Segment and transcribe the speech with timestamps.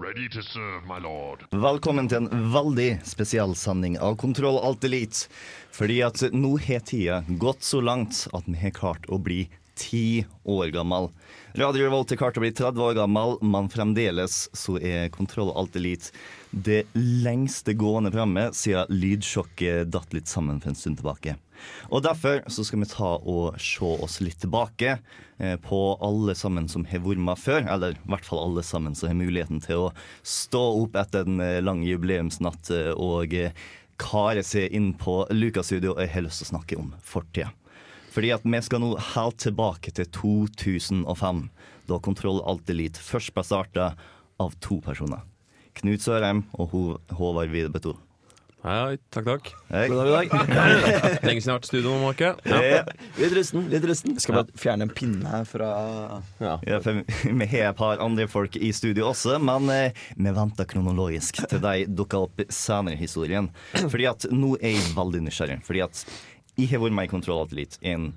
[0.00, 1.40] Ready to serve, my lord.
[1.50, 5.26] Velkommen til en veldig spesiell sending av Kontroll Alt Elite.
[5.74, 10.22] Fordi at nå har tida gått så langt at vi har klart å bli ti
[10.46, 11.10] år gammel.
[11.58, 15.74] Radio Revolt har klart å bli 30 år gammel, men fremdeles så er Kontroll Alt
[15.80, 16.14] Elite
[16.50, 21.34] det lengste gående programmet siden lydsjokket datt litt sammen for en stund tilbake.
[21.88, 24.98] Og Derfor så skal vi ta og se oss litt tilbake
[25.38, 27.66] eh, på alle sammen som har med før.
[27.68, 29.92] Eller i hvert fall alle sammen som har muligheten til å
[30.22, 33.34] stå opp etter en eh, lang jubileumsnatt eh, og
[33.98, 35.96] kare seg inn på Lukas studio.
[35.98, 37.50] Jeg har lyst til å snakke om fortida.
[38.14, 41.42] Fordi at vi skal nå helt tilbake til 2005,
[41.88, 43.92] da Kontroll Alt Elite først ble starta
[44.42, 45.22] av to personer.
[45.78, 46.74] Knut Sørheim og
[47.14, 47.94] Håvard Widerbeto.
[48.68, 49.46] Hei, hei, takk, takk.
[49.70, 49.86] Hei.
[49.88, 50.82] God dag, god dag.
[51.24, 52.32] Lenge siden jeg har vært i studio nå, Marke.
[52.44, 52.82] Ja.
[53.16, 53.62] Litt rusten.
[53.72, 55.68] litt rusten Skal bare fjerne en pinne her fra
[56.36, 56.58] Ja.
[56.68, 60.68] Ja, for vi har et par andre folk i studio også, men eh, vi venter
[60.68, 63.48] kronologisk til de dukker opp senere i historien.
[63.72, 65.62] Fordi at nå er jeg veldig nysgjerrig.
[65.64, 66.04] Fordi at
[66.60, 68.10] jeg har vært med i Kontroll Alt litt en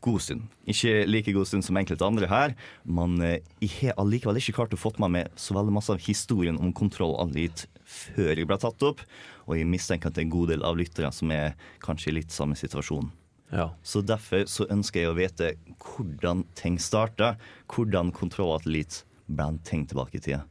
[0.00, 0.46] god stund.
[0.64, 2.56] Ikke like god stund som enkelte andre her,
[2.88, 6.00] men eh, jeg har allikevel ikke klart å fått med meg så veldig masse av
[6.08, 9.00] historien om Kontroll Alt Elite før jeg ble tatt opp,
[9.48, 12.18] og jeg mistenker at det er en god del av lyttere som er kanskje i
[12.20, 13.08] litt samme situasjon.
[13.50, 13.70] Ja.
[13.82, 17.36] Så derfor så ønsker jeg å vite hvordan ting starta.
[17.72, 20.42] Hvordan Kontroll Alt ble en ting tilbake i tida.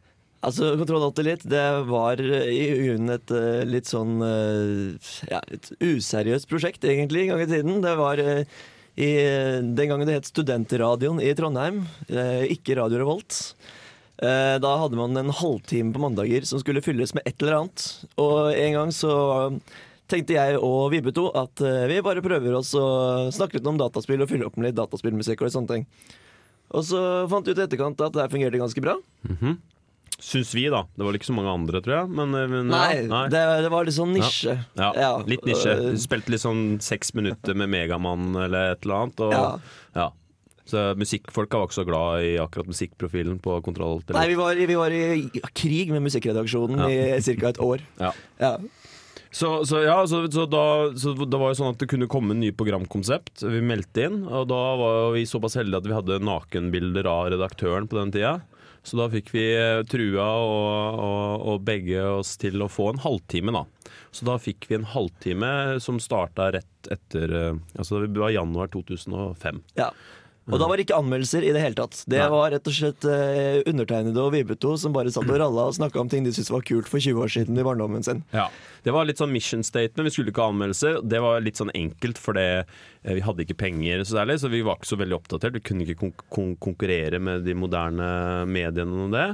[0.45, 6.49] Altså, Kontroll det var eh, i grunnen et eh, litt sånn eh, Ja, et useriøst
[6.49, 7.81] prosjekt, egentlig, en gang i tiden.
[7.81, 9.09] Det var i,
[9.61, 11.83] den gangen det het Studentradioen i Trondheim,
[12.49, 13.41] ikke Radio Revolt.
[14.21, 17.83] Eh, Da hadde man en halvtime på mandager som skulle fylles med et eller annet.
[18.17, 19.11] Og en gang så
[20.09, 24.21] tenkte jeg og Vibeto at eh, vi bare prøver oss å snakke litt om dataspill
[24.23, 25.87] og fylle opp med litt dataspillmusikk og litt sånne ting.
[26.73, 26.99] Og så
[27.31, 28.97] fant vi ut i etterkant at det her fungerte ganske bra.
[30.17, 30.79] Syns vi, da.
[30.97, 32.09] Det var ikke så mange andre, tror jeg.
[32.17, 34.55] Men, eh, men Nei, ja, Det, det var litt sånn nisje.
[34.79, 35.75] ja, Ja, litt nisje.
[36.01, 39.19] spilte litt sånn seks minutter med Megamann eller et eller annet.
[39.21, 39.61] Og,
[39.95, 40.07] Ja.
[40.67, 40.71] Ja.
[40.71, 44.01] Så musikkfolka var ikke så glad i akkurat musikkprofilen på Kontroll.
[44.03, 44.19] Eller?
[44.19, 45.05] Nei, vi var, vi var i
[45.55, 47.53] krig med musikkredaksjonen i ca.
[47.53, 47.85] et år.
[48.01, 48.11] Ja.
[48.43, 48.57] Ja.
[49.31, 52.37] Så, så ja, så, så, da, så det var jo sånn at det kunne komme
[52.37, 53.43] nye programkonsept.
[53.43, 57.89] Vi meldte inn, og da var vi såpass heldige at vi hadde nakenbilder av redaktøren
[57.91, 58.37] på den tida.
[58.87, 63.01] Så da fikk vi eh, trua og, og, og begge oss til å få en
[63.03, 63.65] halvtime, da.
[64.15, 65.49] Så da fikk vi en halvtime
[65.83, 69.59] som starta rett etter eh, Altså det var januar 2005.
[69.81, 69.91] ja.
[70.47, 71.99] Og da var det ikke anmeldelser i det hele tatt.
[72.07, 72.27] Det Nei.
[72.31, 75.99] var rett og slett eh, undertegnede og Vibeto som bare satt og ralla og snakka
[75.99, 78.23] om ting de syntes var kult for 20 år siden i barndommen sin.
[78.31, 78.47] Ja.
[78.85, 80.07] Det var litt sånn mission statement.
[80.07, 81.01] Vi skulle ikke ha anmeldelser.
[81.03, 82.47] Det var litt sånn enkelt, for det,
[83.03, 85.59] eh, vi hadde ikke penger så særlig, så vi var ikke så veldig oppdatert.
[85.59, 88.07] Vi kunne ikke kon kon konkurrere med de moderne
[88.47, 89.27] mediene om det.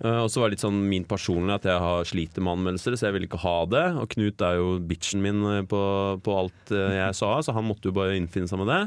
[0.00, 2.94] Eh, og så var det litt sånn min personlige at jeg har sliter med anmeldelser,
[2.96, 3.82] så jeg ville ikke ha det.
[4.00, 5.80] Og Knut er jo bitchen min eh, på,
[6.24, 8.82] på alt eh, jeg sa, så han måtte jo bare innfinne seg med det.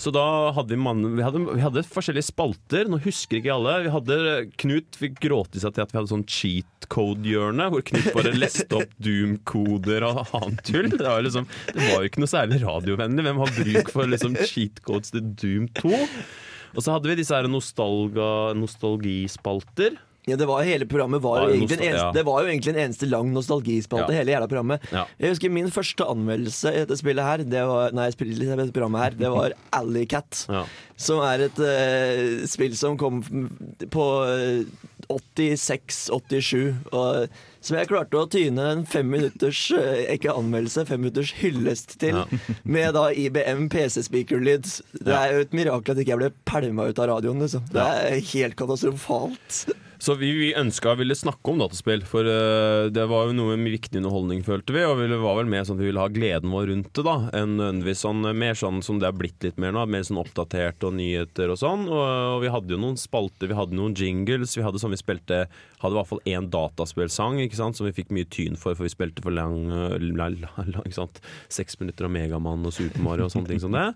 [0.00, 2.84] Så da hadde vi, mann, vi, hadde, vi hadde forskjellige spalter.
[2.88, 3.82] Nå husker ikke alle.
[3.86, 4.16] Vi hadde,
[4.60, 8.72] Knut fikk gråte seg til at vi hadde sånn cheat code-hjørne, hvor Knut bare leste
[8.76, 10.88] opp Doom-koder og annet tull.
[10.92, 13.22] Det var, liksom, det var jo ikke noe særlig radiovennlig.
[13.28, 15.94] Hvem har bruk for liksom, cheat codes til Doom 2?
[16.76, 19.96] Og så hadde vi disse nostalgispalter.
[20.26, 22.12] Ja, det var Hele programmet var, var egentlig en eneste, ja.
[22.12, 24.10] det var jo egentlig en eneste lang nostalgispalte.
[24.10, 24.18] Ja.
[24.18, 25.04] hele jævla programmet Ja.
[25.22, 29.14] Jeg husker min første anmeldelse i dette spillet her Det var, Nei, dette programmet her
[29.20, 30.42] Det var Alleycat.
[30.50, 30.64] Ja.
[30.98, 33.20] Som er et uh, spill som kom
[33.92, 34.64] på eh,
[35.12, 36.74] 86-87.
[36.90, 37.28] Og
[37.60, 42.22] som jeg klarte å tyne en fem minutters eh, Ikke anmeldelse, fem minutters hyllest til.
[42.76, 44.66] Med da IBM PC-speaker-lyd.
[44.96, 47.44] Det er jo et mirakel at ikke jeg ble pælma ut av radioen.
[47.44, 47.66] Liksom.
[47.76, 49.66] Det er helt katastrofalt.
[49.98, 53.74] Så vi, vi ønska ville snakke om dataspill, for uh, det var jo noe med
[53.76, 54.84] viktig underholdning, følte vi.
[54.84, 57.16] Og det var vel mer sånn at vi ville ha gleden vår rundt det, da.
[57.36, 59.84] Enn nødvendigvis sånn, mer sånn som det har blitt litt mer nå.
[59.90, 61.86] Mer sånn oppdatert og nyheter og sånn.
[61.88, 62.04] Og,
[62.36, 64.56] og vi hadde jo noen spalter, vi hadde noen jingles.
[64.58, 65.46] Vi hadde sånn vi spilte
[65.76, 68.86] Hadde i hvert fall én dataspillsang ikke sant, som vi fikk mye tyn for, for
[68.86, 69.68] vi spilte for lang,
[70.00, 71.20] lang, lang ikke sant?
[71.52, 73.90] Seks minutter av Megamann og Super Mario og sånne ting som det.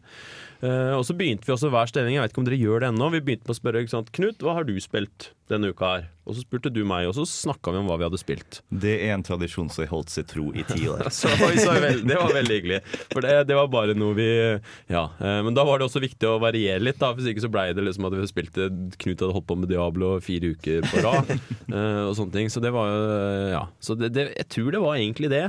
[0.61, 2.89] Eh, og så begynte vi også hver stilling, jeg vet ikke om dere gjør det
[2.93, 3.07] ennå.
[3.15, 6.03] Vi begynte med å spørre sant, Knut, hva har du spilt denne uka her?
[6.29, 8.61] Og så spurte du meg, og så snakka vi om hva vi hadde spilt.
[8.71, 11.09] Det er en tradisjon som har holdt seg tro i ti år.
[11.17, 12.79] Så, så vel- det var veldig hyggelig.
[13.11, 14.29] For det, det var bare noe vi
[14.93, 15.07] Ja.
[15.19, 17.11] Uh, Men da var det også viktig å variere litt, da.
[17.17, 18.69] Hvis ikke så blei det liksom at vi spilte
[19.01, 21.35] Knut hadde holdt på med Diablo fire uker på rad.
[21.73, 22.53] uh, og sånne ting.
[22.53, 23.01] Så det var jo
[23.57, 23.65] Ja.
[23.83, 25.45] Så det, det, jeg tror det var egentlig det.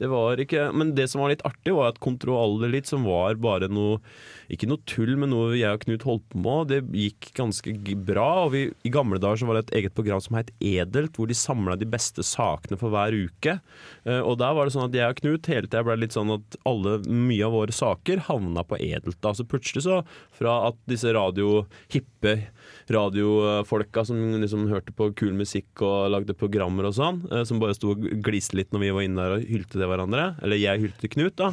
[0.00, 3.70] Det var ikke Men det som var litt artig, var at kontrollelit, som var bare
[3.70, 4.00] noe
[4.52, 6.72] ikke noe tull, men noe jeg og Knut holdt på med.
[6.72, 7.72] Det gikk ganske
[8.04, 8.26] bra.
[8.44, 11.30] og vi, I gamle dager så var det et eget program som het Edelt, hvor
[11.30, 13.58] de samla de beste sakene for hver uke.
[14.04, 16.34] Eh, og der var det sånn at jeg og Knut hele tida ble litt sånn
[16.36, 19.20] at alle, mye av våre saker havna på Edelt.
[19.24, 20.02] da, Så plutselig så,
[20.34, 22.36] fra at disse radio, hippe
[22.90, 27.76] radiofolka som liksom hørte på kul musikk og lagde programmer og sånn, eh, som bare
[27.76, 30.86] sto og gliste litt når vi var inne der og hylte til hverandre, eller jeg
[30.86, 31.52] hylte Knut, da.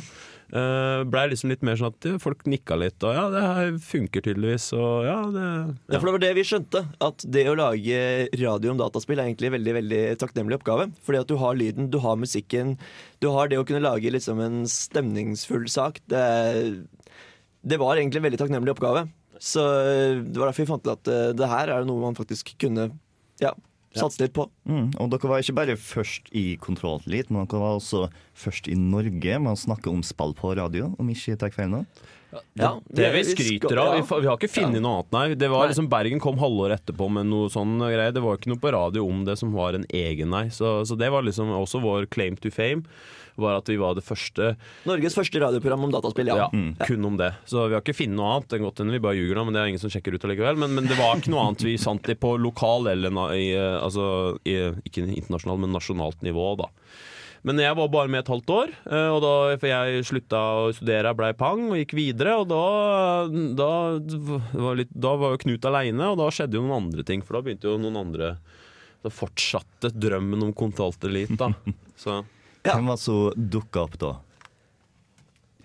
[0.51, 4.23] Uh, Blei liksom litt mer sånn at folk nikka litt, og ja, det her funker
[4.25, 5.45] tydeligvis, og ja, det
[5.93, 6.81] Ja, for det var det vi skjønte.
[7.07, 8.01] At det å lage
[8.41, 10.89] radio om dataspill er egentlig en veldig veldig takknemlig oppgave.
[11.07, 12.75] Fordi at du har lyden, du har musikken,
[13.23, 16.03] du har det å kunne lage liksom en stemningsfull sak.
[16.11, 16.25] Det,
[17.63, 19.07] det var egentlig en veldig takknemlig oppgave.
[19.41, 22.17] Så eh, det var derfor vi fant til at eh, det her er noe man
[22.17, 22.91] faktisk kunne
[23.41, 23.55] ja,
[23.97, 24.45] satse litt på.
[24.69, 28.05] Mm, og dere var ikke bare først i Kontroll men dere var også
[28.37, 31.71] først i Norge med å snakke om spill på radio, om ikke jeg tar feil
[31.73, 31.85] nå.
[32.55, 33.95] Ja, Det vi vi skryter av.
[33.97, 34.03] ja.
[34.05, 35.25] Vi, vi har ikke funnet noe annet, nei.
[35.35, 35.73] Det var Nei.
[35.73, 38.13] liksom Bergen kom halvåret etterpå med noe sånn greie.
[38.15, 40.45] Det var ikke noe på radio om det som var en egen, nei.
[40.53, 42.85] Så, så det var liksom også vår claim to fame.
[43.41, 44.51] Var at vi var det første
[44.87, 46.47] Norges første radioprogram om dataspill, ja.
[46.47, 47.31] ja, kun om det.
[47.49, 48.49] Så vi har ikke funnet noe annet.
[48.51, 50.59] Det godt hende vi bare ljuger nå, men det er ingen som sjekker ut allikevel.
[50.61, 53.77] Men, men det var ikke noe annet vi sant i på lokal eller i, eh,
[53.79, 54.05] altså,
[54.47, 56.69] i, ikke internasjonalt, men nasjonalt nivå, da.
[57.47, 60.67] Men jeg var bare med et halvt år, eh, og da, for jeg slutta å
[60.77, 62.35] studere, blei pang og gikk videre.
[62.43, 62.65] Og da,
[63.57, 63.71] da,
[64.53, 67.25] var, litt, da var jo Knut aleine, og da skjedde jo noen andre ting.
[67.25, 68.35] For da begynte jo noen andre
[69.01, 71.49] Da fortsatte drømmen om kontantelit, da.
[72.01, 72.21] Så
[72.63, 72.75] Ja.
[72.75, 74.11] Hvem var det som dukka opp da?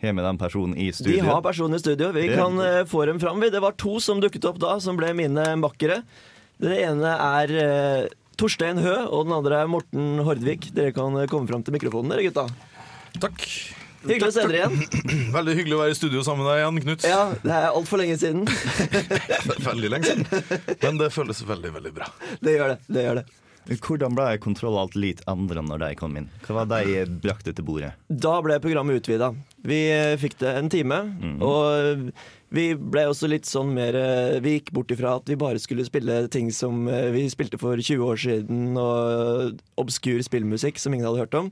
[0.01, 1.15] Har vi den personen i studio?
[1.15, 2.11] Vi har personen i studio.
[2.13, 2.37] Vi det.
[2.37, 3.41] kan uh, få dem fram.
[3.41, 6.03] Det var to som dukket opp da, som ble mine makkere.
[6.61, 10.71] Den ene er uh, Torstein Hø, og den andre er Morten Hordvik.
[10.77, 12.47] Dere kan uh, komme fram til mikrofonen, dere gutta.
[13.21, 13.49] Takk.
[14.07, 14.77] Hyggelig å se dere igjen.
[15.37, 17.09] Veldig hyggelig å være i studio sammen med deg igjen, Knut.
[17.09, 18.45] Ja, Det er altfor lenge siden.
[19.69, 20.29] Veldig lenge siden.
[20.85, 22.13] Men det føles veldig, veldig bra.
[22.45, 22.79] Det gjør det.
[22.93, 23.27] det gjør det.
[23.67, 26.29] Hvordan ble Kontroll Alt litt andre når de kom inn?
[26.47, 27.93] Hva var de brakte til bordet?
[28.07, 29.33] Da ble programmet utvida.
[29.67, 31.01] Vi eh, fikk det en time.
[31.43, 32.13] Og
[32.55, 35.87] vi ble også litt sånn mer eh, Vi gikk bort ifra at vi bare skulle
[35.87, 41.09] spille ting som eh, vi spilte for 20 år siden, og obskur spillmusikk som ingen
[41.09, 41.51] hadde hørt om.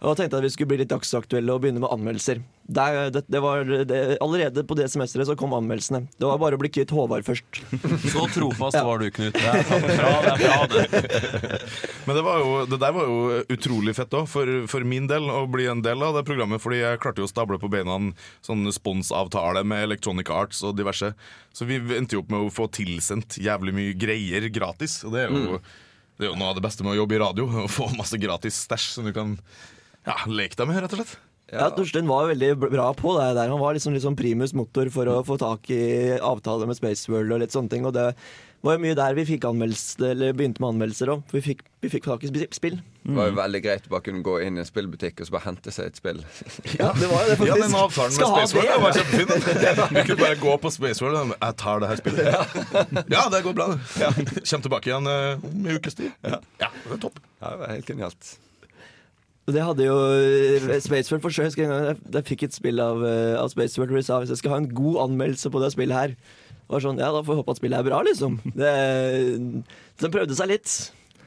[0.00, 2.38] Og tenkte at vi skulle bli litt dagsaktuelle og begynne med anmeldelser.
[2.72, 6.06] Der, det, det var, det, allerede på det semesteret så kom anmeldelsene.
[6.16, 7.58] Det var bare å bli kvitt Håvard først.
[8.12, 9.34] Så trofast var du, Knut.
[9.34, 11.60] Det er bra, det er bra, det.
[12.06, 15.26] Men det, var jo, det der var jo utrolig fett òg, for, for min del,
[15.28, 16.62] å bli en del av det programmet.
[16.64, 18.14] Fordi jeg klarte jo å stable på beina en
[18.46, 21.12] sånn sponsavtale med Electronic Arts og diverse.
[21.52, 25.02] Så vi endte jo opp med å få tilsendt jævlig mye greier gratis.
[25.04, 25.60] Og det er jo,
[26.16, 27.50] det er jo noe av det beste med å jobbe i radio.
[27.66, 29.36] Å få masse gratis stæsj som du kan
[30.08, 31.18] ja, Lek deg med, rett og slett.
[31.50, 33.50] Ja, Torstein var veldig bra på det der.
[33.50, 37.42] Han var liksom, liksom primus motor for å få tak i avtaler med Spaceworld og
[37.42, 37.88] litt sånne ting.
[37.88, 38.12] Og det
[38.62, 41.22] var jo mye der vi fikk anmeldelse, eller begynte med anmeldelser òg.
[41.34, 42.44] Vi fikk, vi fikk tak i spill.
[42.54, 42.76] spill.
[43.02, 45.34] Det var jo veldig greit å bare kunne gå inn i en spillbutikk og så
[45.34, 46.20] bare hente seg et spill.
[46.80, 47.48] Ja, det var jo det, faktisk.
[47.50, 48.76] Ja, den avtalen med Spaceworld det.
[48.84, 49.94] var kjempefin.
[49.96, 53.10] Vi kunne bare gå på Spaceworld og jeg tar det her spillet.
[53.16, 53.66] Ja, det går bra.
[53.98, 54.12] Ja.
[54.44, 56.14] Kjem tilbake igjen eh, om en ukes tid.
[56.22, 57.18] Ja, det er topp.
[57.40, 58.30] Ja, det var helt genialt.
[59.48, 61.32] Det hadde jo eh, Spaceworld for.
[61.32, 64.42] Jeg en jeg, fikk et spill av, eh, av Spaceworld hvor de sa hvis jeg
[64.42, 66.16] skal ha en god anmeldelse på det spillet her
[66.70, 68.38] var sånn, Ja, da får vi håpe at spillet er bra, liksom.
[68.54, 68.72] Det,
[69.98, 70.74] så de prøvde seg litt.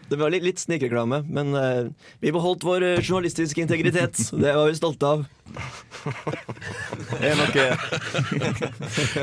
[0.08, 1.89] Det var litt, litt snikreklame, men uh,
[2.24, 4.20] vi beholdt vår journalistiske integritet.
[4.32, 5.25] Det var vi stolte av.
[7.20, 7.60] Er nok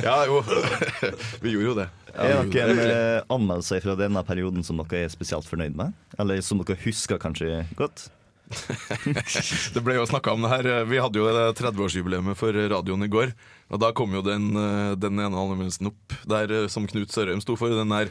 [0.08, 0.40] Ja, jo.
[1.40, 1.88] Vi gjorde jo det.
[2.10, 5.94] Ja, er noen eh, anmeldelse fra denne perioden som dere er spesielt fornøyd med?
[6.20, 8.08] Eller som dere husker kanskje godt?
[9.74, 10.68] Det ble jo snakka om det her.
[10.90, 13.34] Vi hadde jo 30-årsjubileet for radioen i går.
[13.70, 17.38] Og da kom jo den, eh, den ene anmeldelsen opp, der eh, som Knut Sørheim
[17.42, 17.70] sto for.
[17.70, 18.08] Den der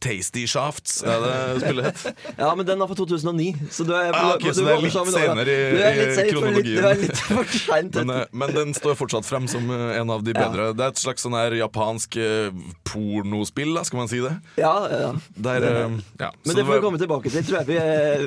[0.00, 2.20] Tasty Shafts, er det spillet het?
[2.40, 4.94] Ja, men den var fra 2009, så du er, Ah, ok, så det er litt
[4.94, 6.78] senere i- du er litt sent for litt- kronologien.
[6.80, 10.32] Du er litt for Men, eh, men den står fortsatt frem som en av de
[10.34, 10.46] Ja.
[10.48, 10.70] bedre.
[10.76, 12.16] Det er et slags sånn her japansk
[12.84, 14.32] pornospill, da, skal man si det?
[14.60, 15.10] Ja, ja.
[15.36, 15.72] Der, det,
[16.20, 16.30] ja.
[16.46, 17.66] Men det får vi komme tilbake til, tror jeg.
[17.70, 17.76] Vi,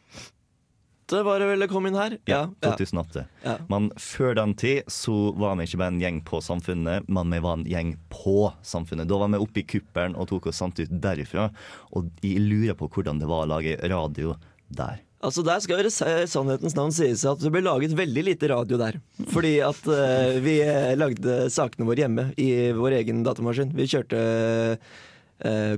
[1.25, 2.19] var det vel det kom inn her?
[2.29, 2.73] Ja, ja.
[2.75, 3.25] 2008.
[3.45, 3.57] Ja.
[3.73, 7.41] Men før den tid så var vi ikke bare en gjeng på Samfunnet, men vi
[7.45, 9.09] var en gjeng på Samfunnet.
[9.11, 11.49] Da var vi oppe i kuppelen og tok oss sant ut derifra.
[11.97, 14.37] Og jeg lurer på hvordan det var å lage radio
[14.69, 15.03] der.
[15.19, 15.91] Altså Der skal det
[16.31, 19.01] sannhetens navn sies at det ble laget veldig lite radio der.
[19.33, 23.75] Fordi at uh, vi eh, lagde sakene våre hjemme i vår egen datamaskin.
[23.75, 24.99] Vi kjørte uh,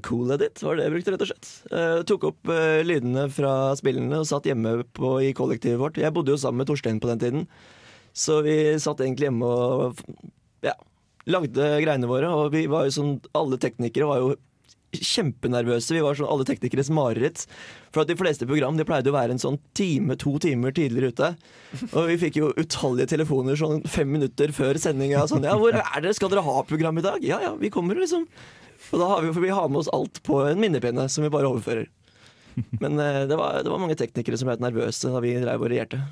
[0.07, 1.49] Cool Edit, var det jeg brukte, rett og slett.
[1.69, 6.01] Uh, tok opp uh, lydene fra spillene og satt hjemme på, i kollektivet vårt.
[6.01, 7.49] Jeg bodde jo sammen med Torstein på den tiden,
[8.17, 10.01] så vi satt egentlig hjemme og
[10.65, 10.77] ja,
[11.29, 12.31] lagde greiene våre.
[12.33, 14.33] Og vi var jo sånn Alle teknikere var jo
[14.91, 15.95] kjempenervøse.
[15.95, 17.45] Vi var sånn alle teknikeres mareritt.
[17.95, 21.13] For at de fleste program de pleide å være en sånn time, to timer tidligere
[21.15, 21.29] ute.
[21.93, 25.27] Og vi fikk jo utallige telefoner sånn fem minutter før sendinga.
[25.31, 26.15] Sånn, ja, hvor er dere?
[26.17, 27.23] Skal dere ha program i dag?
[27.27, 28.27] Ja ja, vi kommer, liksom.
[28.91, 31.51] Og da har vi, vi har med oss alt på en minnepinne som vi bare
[31.51, 31.89] overfører.
[32.83, 35.71] Men eh, det, var, det var mange teknikere som ble nervøse da vi dreiv og
[35.73, 36.03] regjerte.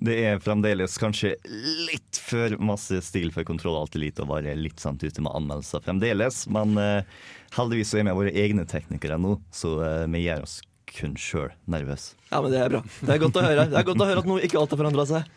[0.00, 4.80] Det er fremdeles kanskje litt for masse stil for Kontroll Alt Elite å være litt
[4.80, 7.02] sant ute med anmeldelser fremdeles, men uh,
[7.58, 10.56] heldigvis så er vi våre egne teknikere nå, så uh, vi gjør oss
[10.88, 12.16] kun sjøl nervøse.
[12.30, 12.80] Ja, men det er bra.
[12.80, 14.80] Det er godt å høre Det er godt å høre at noe ikke alt har
[14.80, 15.28] forandra seg.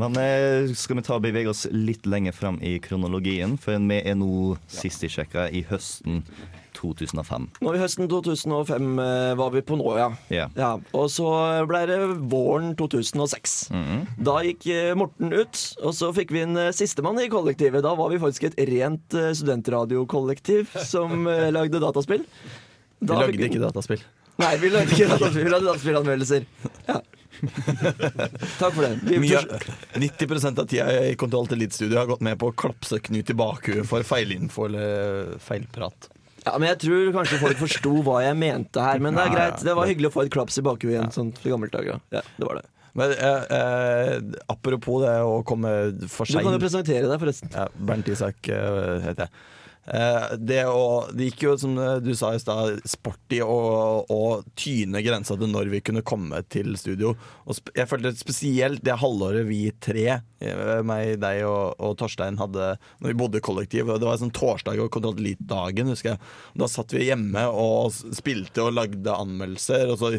[0.00, 3.98] Men eh, skal vi ta og bevege oss litt lenger fram i kronologien, for vi
[4.02, 6.22] er nå sist jeg sjekka, i høsten
[6.76, 7.46] 2005.
[7.64, 10.10] Nå i høsten 2005 eh, var vi på nå, ja.
[10.28, 10.52] Yeah.
[10.58, 10.72] ja.
[10.96, 11.30] Og så
[11.70, 11.96] ble det
[12.28, 13.56] våren 2006.
[14.28, 17.80] Da gikk eh, Morten ut, og så fikk vi en sistemann i kollektivet.
[17.86, 21.24] Da var vi faktisk et rent studentradiokollektiv som
[21.56, 22.26] lagde dataspill.
[23.00, 24.04] Vi lagde fikk- ikke dataspill.
[24.36, 26.44] Nei, vi lagde ikke dataspill, vi lagde dataspillanmeldelser.
[26.90, 27.00] Ja.
[28.60, 28.92] Takk for det.
[29.06, 29.40] Vi, Mye,
[30.00, 33.36] 90 av tida i Kontroll til Elite-studio har gått med på å klapse Knut i
[33.38, 36.08] bakhuet for feilinfo eller feilprat.
[36.44, 39.02] ja, men jeg tror kanskje folk forsto hva jeg mente her.
[39.02, 39.66] Men det er greit.
[39.66, 42.00] Det var hyggelig å få et klaps i bakhuet igjen, sånn fra gamle dager.
[42.14, 42.66] Ja, det var det.
[42.96, 44.14] Men eh, eh,
[44.48, 45.72] apropos det å komme
[46.08, 47.50] for Du kan jo presentere deg, forresten.
[47.52, 49.34] ja, Bernt Isak eh, heter jeg.
[49.86, 54.20] Eh, det, å, det gikk jo, som du sa i stad, sporty å,
[54.58, 57.14] tyne grensa til når vi kunne komme til studio.
[57.46, 60.06] Og jeg følte spesielt det halvåret vi tre,
[60.42, 63.92] eh, meg, deg og, og Torstein, hadde når vi bodde i kollektiv.
[63.94, 66.24] Det var sånn torsdag og kontrollitdagen, husker jeg.
[66.58, 69.94] Da satt vi hjemme og spilte og lagde anmeldelser.
[69.94, 70.12] Og så,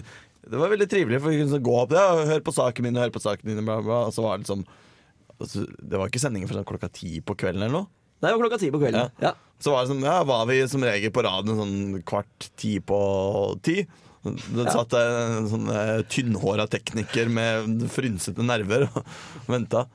[0.47, 3.15] det var veldig trivelig, for vi kunne gå opp ja, hør på saken min og
[3.15, 4.63] på saken din, bla, bla, og så var det liksom
[5.37, 7.93] altså, Det var ikke sendinger før sånn klokka ti på kvelden eller noe.
[8.19, 9.13] Det var klokka ti på kvelden.
[9.21, 9.33] Ja.
[9.61, 12.99] Så var, det sånn, ja, var vi som regel på radioen sånn kvart ti på
[13.65, 13.81] ti.
[14.27, 19.03] Det satt en sånn eh, tynnhåra tekniker med frynsete nerver og
[19.53, 19.85] venta.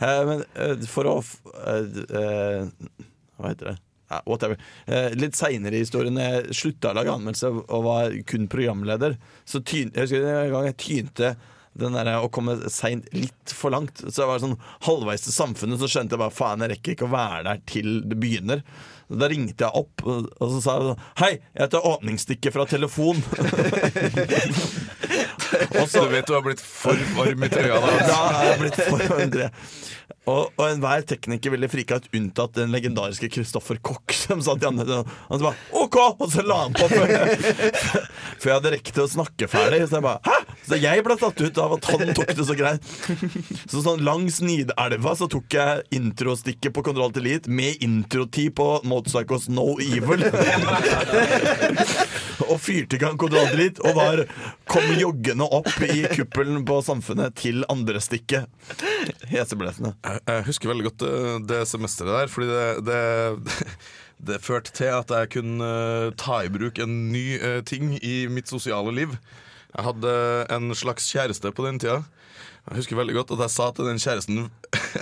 [0.00, 2.88] Eh, men eh, for å eh, eh,
[3.36, 3.76] Hva heter det?
[4.06, 4.60] Ja, whatever.
[4.86, 9.16] Eh, litt seinere i historien, jeg slutta å lage anmeldelse og var kun programleder,
[9.48, 11.32] så tyn, jeg husker en gang jeg tynte
[11.80, 14.00] den der å komme seint litt for langt.
[14.02, 17.08] Så jeg var sånn halvveis til samfunnet, så skjønte jeg bare faen, jeg rekker ikke
[17.08, 18.64] å være der til det begynner.
[19.06, 23.22] Da ringte jeg opp, og så sa jeg sånn Hei, jeg tar åpningsstikket fra telefon.
[25.86, 27.90] Så du vet du har blitt for varm i trøya da.
[28.26, 29.46] Er jeg blitt for André.
[30.26, 34.68] Og, og enhver tekniker ville frika ut, unntatt den legendariske Kristoffer Koch, som satt i
[34.68, 35.04] andre.
[35.28, 35.98] Han så bare OK!
[36.18, 37.12] Og så la han på før,
[38.42, 39.84] før jeg hadde rekt å snakke ferdig.
[39.86, 40.56] Så jeg bare Hæ?
[40.66, 42.88] Så jeg ble tatt ut av at han tok det så greit.
[43.70, 48.66] Så sånn langs Nidelva så tok jeg introstikket på Kontroll til Elite med introtid på
[48.88, 50.26] Motorcycles No Evil.
[52.50, 54.24] og fyrte i gang Kontroll til Elite og var
[54.66, 58.50] kom joggende opp i kuppelen på Samfunnet til andre stikket.
[59.30, 59.94] Heseblesende.
[60.16, 61.14] Jeg, husker veldig godt det,
[61.50, 63.70] det semesteret der, fordi det, det,
[64.30, 68.26] det førte til at jeg kunne eh, ta i bruk en ny eh, ting i
[68.32, 69.16] mitt sosiale liv.
[69.76, 70.12] Jeg hadde
[70.56, 72.00] en slags kjæreste på den tida.
[72.66, 74.48] Jeg husker veldig godt at jeg sa til den kjæresten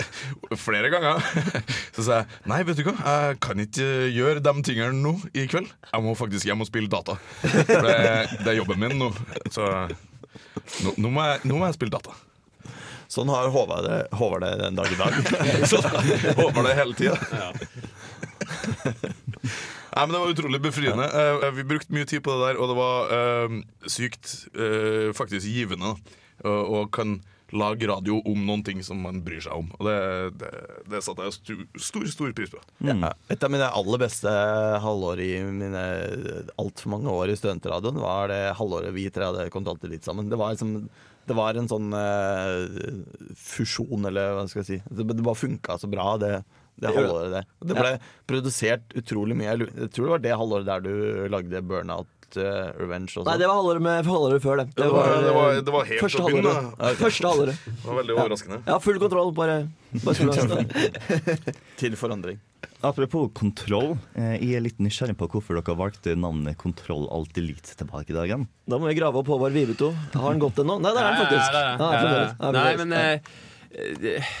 [0.67, 1.23] flere ganger
[1.95, 5.47] Så sa jeg nei, vet du hva, jeg kan ikke gjøre de tingene nå i
[5.49, 5.71] kveld.
[5.89, 7.17] Jeg må faktisk hjem og spille data.
[7.41, 7.97] For det,
[8.43, 9.09] det er jobben min nå.
[9.49, 9.65] Så
[10.83, 12.13] nå, nå, må, jeg, nå må jeg spille data.
[13.11, 15.13] Sånn har Håvard det, Håvard det den dag i dag.
[15.69, 17.17] Så håper det hele tida.
[19.95, 21.05] Nei, men Det var utrolig befriende.
[21.13, 25.47] Uh, vi brukte mye tid på det der, og det var uh, sykt uh, faktisk
[25.47, 25.95] givende.
[26.43, 27.19] Og, og kan
[27.53, 29.69] lage radio om noen ting som man bryr seg om.
[29.77, 29.97] Og det,
[30.41, 30.51] det,
[30.89, 32.61] det satte jeg stu, stor, stor pris på.
[32.87, 33.11] Ja.
[33.31, 34.31] Et av mine aller beste
[34.81, 35.85] halvår i mine
[36.61, 40.31] altfor mange år i studentradioen var det halvåret vi tre hadde kontanter litt sammen.
[40.31, 40.89] Det var, liksom,
[41.29, 42.65] det var en sånn uh,
[43.37, 44.79] fusjon, eller hva skal jeg si.
[44.89, 46.33] Det, det bare funka så bra, det,
[46.75, 47.49] det Det halvåret der.
[47.61, 47.93] Det ble
[48.27, 49.53] produsert utrolig mye.
[49.53, 50.93] Jeg tror det var det halvåret der du
[51.31, 52.09] lagde Burnout
[52.39, 54.67] eh, Revenge og Nei, det var halvåret, med, halvåret før det.
[54.77, 56.55] Det var, det var, det var helt første å begynne.
[56.99, 57.69] Første halvåret.
[57.69, 58.59] Det var veldig overraskende.
[58.67, 59.31] Ja, full kontroll.
[59.37, 59.61] Bare,
[60.03, 60.65] bare.
[61.81, 62.41] Til forandring.
[62.85, 67.77] Apropos kontroll, eh, jeg er litt nysgjerrig på hvorfor dere valgte navnet Kontroll Alt Elite
[67.79, 68.45] tilbake i dagen.
[68.69, 69.91] Da må vi grave opp Håvard Viveto.
[70.13, 70.77] Har han gått ennå?
[70.83, 71.47] Nei, det er han faktisk.
[71.47, 71.63] Ja, det.
[71.65, 72.29] Ja, Ja, det det.
[72.39, 74.35] Ja, Nei, men eh, eh,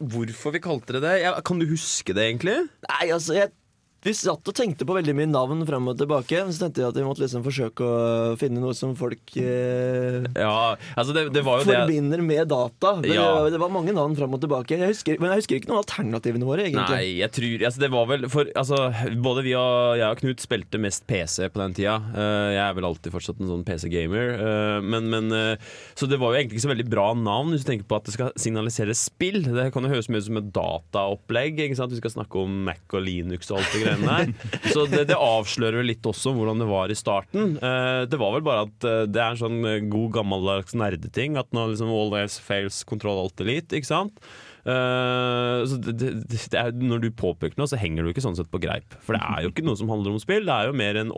[0.00, 1.14] Hvorfor vi kalte det det?
[1.20, 2.56] Ja, kan du huske det, egentlig?
[2.88, 3.52] Nei, altså, jeg,
[4.02, 6.38] vi satt og tenkte på veldig mye navn frem og tilbake.
[6.48, 10.76] Så tenkte jeg at vi måtte liksom forsøke å finne noe som folk eh, Ja,
[10.96, 12.94] altså det, det var jo det forbinder med data.
[13.02, 13.26] Det, Ja.
[13.52, 14.78] det var mange navn frem og tilbake.
[14.80, 16.96] Jeg husker, men jeg husker ikke noen alternativene våre, egentlig.
[16.96, 18.78] Nei, jeg tror altså Det var vel for altså,
[19.20, 21.98] Både vi og jeg og Knut spilte mest PC på den tida.
[22.14, 24.32] Eh, jeg er vel alltid fortsatt en sånn PC-gamer.
[24.40, 27.66] eh, men, men eh, Så det var jo egentlig ikke så veldig bra navn hvis
[27.66, 29.42] du tenker på at det skal signalisere spill.
[29.44, 31.60] Det kan jo høres mye ut som et dataopplegg.
[31.68, 31.92] Ikke sant?
[31.92, 34.32] Vi skal snakke om Mac og Linux og alt det greiene her.
[34.72, 37.56] Så det, det avslører litt også hvordan det var i starten.
[37.56, 41.38] Eh, det var vel bare at eh, det er en sånn eh, god gammeldags nerdeting.
[41.40, 43.76] At nå liksom all else fails, control alt elite.
[43.78, 44.22] Ikke sant?
[44.60, 48.50] Uh, det, det, det er, når du påpeker noe, så henger du ikke sånn sett
[48.52, 48.96] på greip.
[49.04, 50.44] For det er jo ikke noe som handler om spill.
[50.48, 51.14] Det er jo mer en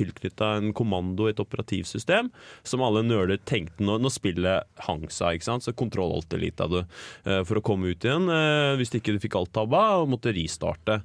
[0.00, 2.30] tilknytta en kommando i et operativsystem
[2.66, 5.44] som alle nøler tenkte når, når spillet hang seg.
[5.44, 9.22] Så kontroll alt elite hadde uh, for å komme ut igjen uh, hvis ikke du
[9.22, 11.02] fikk alt tabba og måtte ristarte.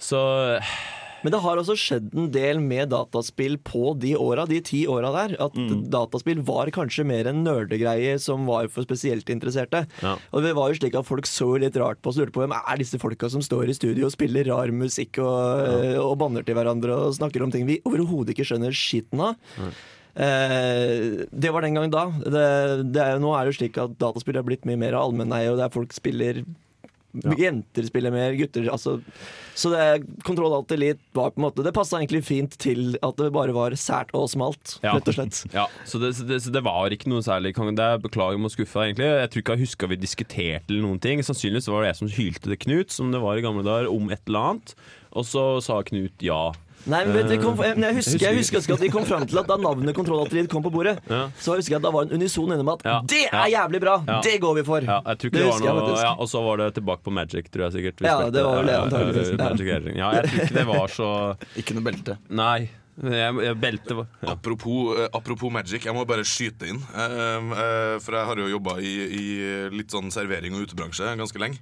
[0.00, 0.18] Så
[1.22, 5.10] Men det har også skjedd en del med dataspill på de åra, de ti åra
[5.12, 5.34] der.
[5.44, 5.82] At Mm.
[5.92, 9.82] dataspill var kanskje mer en nerdegreie som var for spesielt interesserte.
[10.00, 10.14] Ja.
[10.32, 12.46] Og det var jo slik at folk så litt rart på oss og lurte på
[12.46, 16.42] hvem er disse folka som står i studio og spiller rar musikk og, og banner
[16.42, 19.36] til hverandre og snakker om ting vi overhodet ikke skjønner skitten av.
[20.16, 22.06] Eh, det var den gang da.
[22.24, 22.46] Det,
[22.96, 25.60] det er, nå er det jo slik at dataspill er blitt mye mer allmenneie, og
[25.60, 26.40] der folk spiller
[27.38, 29.00] Jenter spiller mer, gutter altså,
[29.58, 29.86] Så det
[30.22, 33.54] Kontroll Alt Elite var på en måte Det passa egentlig fint til at det bare
[33.56, 34.94] var sært og smalt, Ja.
[34.94, 35.40] rett og slett.
[35.56, 38.46] Ja, så det, så, det, så det var ikke noe særlig det er, Beklager om
[38.46, 39.10] å skuffe deg, egentlig.
[39.10, 41.22] Jeg tror ikke jeg huska vi diskuterte eller noen ting.
[41.26, 44.10] Sannsynligvis var det jeg som hylte til Knut, som det var i gamle dager, om
[44.10, 44.74] et eller annet.
[45.10, 46.52] Og så sa Knut ja.
[46.88, 49.36] Nei, men vet du, kom, jeg, jeg, husker, jeg husker at vi kom fram til
[49.42, 51.26] at da navnet Kontroll kom på bordet, Ja.
[51.36, 53.00] så husker jeg at da var en unison innom at Ja.
[53.04, 53.98] det er jævlig bra!
[54.06, 54.20] Ja.
[54.24, 54.80] Det går vi for!
[54.80, 57.68] Ja, jeg ikke Det det, var noe Og så var det tilbake på Magic, tror
[57.68, 58.00] jeg sikkert.
[58.00, 59.00] Ja, det var vel det, Ja, ja, jeg tror
[60.40, 61.10] ikke det var så
[61.60, 62.16] Ikke noe belte.
[62.30, 62.70] Nei.
[63.00, 64.32] Jeg, jeg belte ja.
[64.34, 66.80] Apropos, eh, apropos Magic, jeg må bare skyte inn.
[66.92, 69.24] Eh, eh, for jeg har jo jobba i, i
[69.72, 71.60] litt sånn servering- og utebransje ganske lenge.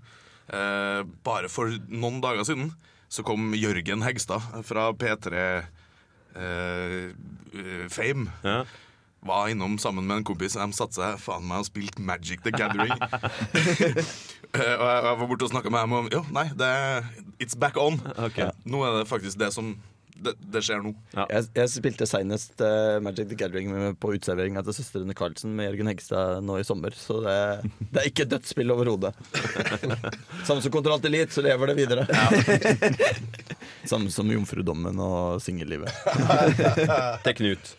[0.51, 2.73] Eh, bare for noen dager siden
[3.09, 5.65] så kom Jørgen Hegstad fra P3 eh,
[6.39, 8.29] eh, Fame.
[8.45, 8.63] Ja.
[9.29, 10.55] Var innom sammen med en kompis.
[10.55, 12.95] De satte seg faen meg og spilte Magic the Gathering.
[14.49, 16.69] Eh, og jeg, jeg var borte og snakka med dem om Jo, nei, det
[17.37, 17.99] it's back on.
[18.17, 18.49] Okay.
[18.65, 19.75] Nå er det faktisk det som
[20.19, 20.93] Det, det skjer nå.
[21.15, 25.69] Jeg, jeg spilte senest uh, Magic the Gathering med, på uteserveringa til søstrene Carlsen med
[25.69, 27.37] Jørgen Hegstad nå i sommer, så det,
[27.93, 29.13] det er ikke et dødsspill overhodet.
[30.49, 32.07] Samme som Kontroll til Elite, så lever det videre.
[33.89, 35.95] Samme som Jomfrudommen og singellivet.
[37.25, 37.71] Til Knut.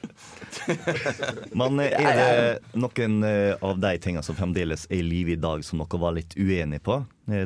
[1.53, 5.41] Men eh, er det noen eh, av de tingene som fremdeles er i live i
[5.41, 7.01] dag, som dere var litt uenige på?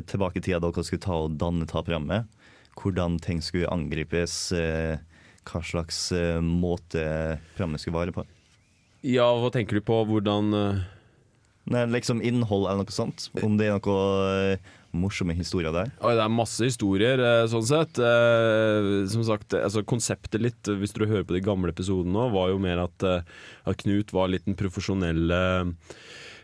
[0.08, 2.30] Tilbake i tida da dere skulle ta og danne ta programmet.
[2.80, 4.52] Hvordan ting skulle angripes?
[4.52, 4.98] eh,
[5.44, 7.04] Hva slags eh, måte
[7.54, 8.24] programmet skulle være på?
[9.04, 9.98] Ja, hva tenker du på?
[10.08, 10.82] Hvordan eh,
[11.72, 13.30] Nei, liksom innhold eller noe sånt?
[13.40, 14.58] Om det er noe
[14.92, 15.88] morsomme historier der?
[16.04, 17.96] Oi, det er masse historier, sånn sett.
[19.10, 22.60] Som sagt, altså Konseptet litt, hvis du hører på de gamle episodene nå, var jo
[22.60, 23.06] mer at,
[23.64, 25.40] at Knut var litt den profesjonelle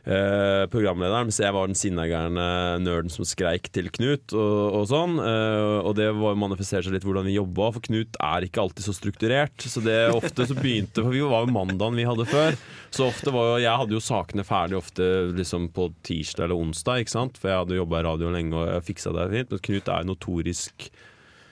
[0.05, 2.47] eh, programlederen, mens jeg var den sinnagærne
[2.83, 5.19] nerden som skreik til Knut og, og sånn.
[5.23, 8.87] Eh, og det var manifesterte seg litt hvordan vi jobba, for Knut er ikke alltid
[8.87, 9.67] så strukturert.
[9.67, 12.59] Så det ofte så begynte For vi var jo mandagen vi hadde før.
[12.91, 17.05] Så ofte var jo Jeg hadde jo sakene ferdig ofte liksom på tirsdag eller onsdag,
[17.05, 17.39] ikke sant?
[17.41, 19.55] for jeg hadde jobba i radio lenge og fiksa det fint.
[19.55, 20.91] Men Knut er notorisk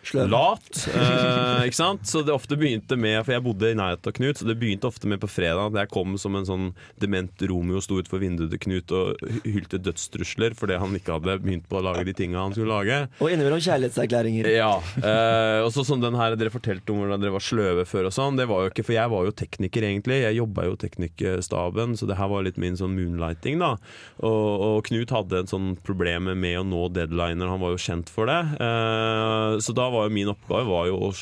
[0.09, 0.29] Sløv.
[0.33, 0.83] lat.
[0.89, 2.07] Eh, ikke sant?
[2.09, 4.89] Så det ofte begynte med For jeg bodde i nærheten av Knut, så det begynte
[4.89, 6.67] ofte med på fredag at jeg kom som en sånn
[7.01, 11.39] dement Romeo og sto utfor vinduet til Knut og hylte dødstrusler fordi han ikke hadde
[11.45, 13.01] begynt på å lage de tinga han skulle lage.
[13.21, 14.49] Og innimellom kjærlighetserklæringer.
[14.57, 14.73] Ja.
[14.99, 18.15] Eh, og så som den her dere fortalte om hvordan dere var sløve før og
[18.17, 20.23] sånn, det var jo ikke For jeg var jo tekniker, egentlig.
[20.23, 23.75] Jeg jobba jo teknikerstaben, så det her var litt min sånn moonlighting, da.
[24.23, 28.09] Og, og Knut hadde en sånn problem med å nå deadliner, han var jo kjent
[28.13, 28.39] for det.
[28.63, 31.13] Eh, så da var jo min oppgave var jo å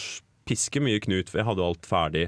[0.46, 2.26] piske mye Knut, for jeg hadde alt ferdig.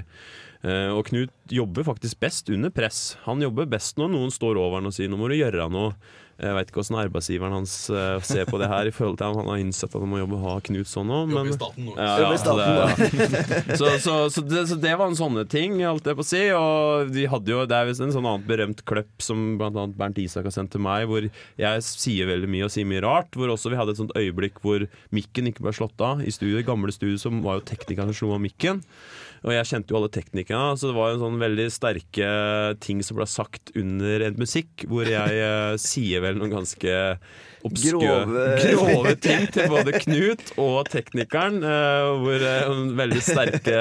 [0.65, 3.17] Eh, og Knut jobber faktisk best under press.
[3.27, 5.93] Han jobber best når noen står over han og sier 'nå må du gjøre noe'.
[6.39, 9.39] Jeg veit ikke hvordan arbeidsgiveren hans eh, ser på det her, i forhold til at
[9.39, 11.33] han har innsett at han må jobbe ha Knut sånn òg.
[11.97, 16.07] Ja, ja, så, det, så, så, så, det, så det var en sånne ting, holdt
[16.07, 16.43] jeg på å si.
[16.55, 20.21] Og vi hadde jo, det er visst en sånn annet berømt kløpp som annet Bernt
[20.23, 23.35] Isak har sendt til meg, hvor jeg sier veldig mye og sier mye rart.
[23.35, 26.23] Hvor også vi hadde et sånt øyeblikk hvor mikken ikke ble slått av.
[26.23, 28.83] I studio, gamle studiet som var jo teknikeren som slo av mikken.
[29.45, 32.31] Og jeg kjente jo alle teknikerne, så det var en sånn veldig sterke
[32.83, 36.97] ting som ble sagt under en musikk, hvor jeg eh, sier vel noen ganske
[37.63, 41.59] Grove- grove ting til både Knut og teknikeren.
[41.63, 43.79] eh, hvor eh, veldig sterke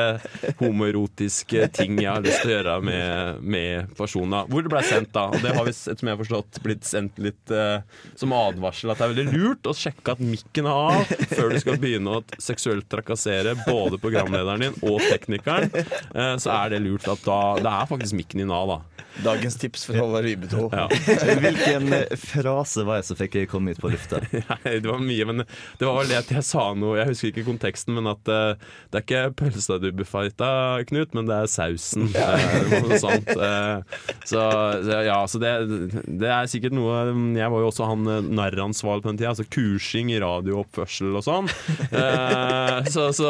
[0.58, 4.48] homoerotiske ting jeg har lyst til å gjøre med, med personer.
[4.50, 5.28] Hvor det ble sendt, da.
[5.30, 7.80] Og det har vi, som jeg har forstått, blitt sendt litt uh,
[8.18, 8.92] som advarsel.
[8.92, 12.18] At det er veldig lurt å sjekke at mikken er av før du skal begynne
[12.18, 15.70] å seksuelt trakassere både programlederen din og teknikeren.
[16.14, 19.04] Uh, så er det lurt at da Det er faktisk mikken din av, da.
[19.24, 20.68] Dagens tips for Håvard Vibeto.
[20.72, 20.86] Ja.
[21.42, 21.90] Hvilken
[22.22, 24.20] frase var jeg som fikk komme ut på lufta?
[24.32, 27.30] Nei, det var mye, men det var vel det at jeg sa noe Jeg husker
[27.32, 28.54] ikke konteksten, men at uh,
[28.92, 30.50] det er ikke pølsa du befighta,
[30.88, 32.08] Knut, men det er sausen.
[32.18, 33.28] Eh, noe sånt.
[33.36, 33.82] Uh,
[34.28, 34.42] så,
[34.84, 35.52] så ja, så det,
[36.20, 36.98] det er sikkert noe
[37.38, 41.48] Jeg var jo også han narransvarlig på den tida, altså kursing i radiooppførsel og sånn.
[41.88, 43.28] Eh, så, så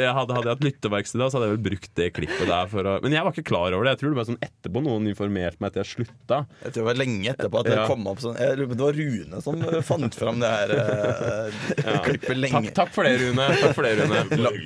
[0.00, 2.70] jeg hadde, hadde jeg hatt lytteverksted da, så hadde jeg vel brukt det klippet der
[2.70, 3.94] for å Men jeg var ikke klar over det.
[3.96, 6.40] Jeg tror det var sånn etterpå noen informerte meg at jeg slutta.
[6.64, 7.86] Jeg tror det var lenge etterpå at det Ja.
[7.90, 12.72] kom opp sånn jeg, Det var Rune som fant fram det her eh, klippet lenge.
[12.76, 13.46] takk for det, Rune.
[13.60, 14.24] Takk for det, Rune.
[14.44, 14.58] Lang,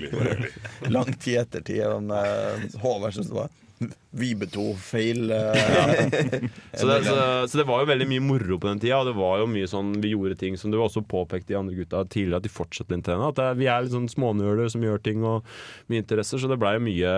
[0.93, 3.53] lang tid ettertid om uh, Håvard syns det var
[4.15, 5.31] Vibeto-feil.
[5.35, 6.45] eh,
[6.79, 7.17] Så det, så,
[7.51, 9.01] så det var jo veldig mye moro på den tida.
[9.03, 11.77] Og det var jo mye sånn, vi gjorde ting som du også påpekte de andre
[11.79, 13.27] gutta tidligere, at de fortsatte den trenden.
[13.33, 15.47] At det, vi er litt sånn smånøler som gjør ting og
[15.91, 16.41] mye interesser.
[16.43, 17.15] Så det blei mye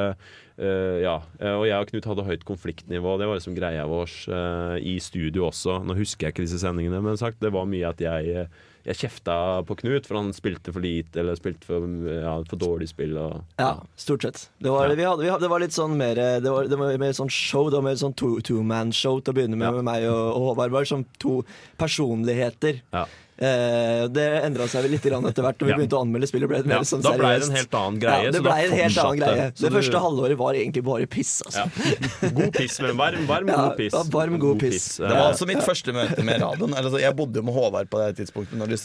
[0.57, 1.19] Uh, Ja.
[1.37, 3.19] Eh, Og jeg og Knut hadde høyt konfliktnivå.
[3.21, 5.83] Det var liksom greia vår uh, i studio også.
[5.85, 8.47] Nå husker jeg ikke disse sendingene, men sagt, det var mye at jeg
[8.87, 12.87] jeg kjefta på Knut, for han spilte for lite eller spilte for, ja, for dårlig
[12.93, 13.17] spill.
[13.19, 14.49] Og, Ja, stort sett.
[14.63, 14.95] Det var, Ja.
[14.95, 17.29] vi hadde, vi hadde, det var litt sånn mer Det var, det var mer sånn
[17.31, 17.69] show.
[17.69, 19.73] Det var mer sånn two- two-man-show til å begynne med, Ja.
[19.73, 20.71] med meg og, og Håvard.
[20.71, 21.43] Var som to
[21.79, 22.81] personligheter.
[22.93, 23.07] Ja.
[23.39, 25.59] Eh, det endra seg vel litt etter hvert.
[25.61, 25.77] Når vi Ja.
[25.77, 26.49] begynte å anmelde spillet.
[26.49, 28.25] ble det mer Ja, sånn da ble det en helt annen greie.
[28.25, 29.53] Ja, det ble en helt annen greie.
[29.53, 31.43] Så Det du- første halvåret var egentlig bare piss.
[31.45, 31.71] Altså.
[32.23, 32.29] ja.
[32.31, 33.93] God piss, men varm, varm Ja, god piss.
[33.93, 34.99] ja, varm, god piss.
[34.99, 35.09] Ja.
[35.09, 36.73] Det var altså mitt første møte med radioen.
[36.75, 38.77] Altså, jeg bodde jo med Håvard på det tidspunktet Når de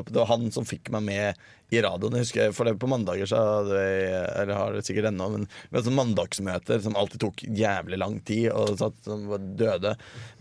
[0.00, 0.06] opp.
[0.06, 1.34] Det var han som fikk meg med
[1.74, 2.14] i radioen.
[2.18, 5.46] Jeg husker, for det På mandager så hadde vi Eller har det sikkert ennå, men
[5.48, 9.96] vi hadde sånn mandagsmøter som alltid tok jævlig lang tid, og satt som var døde.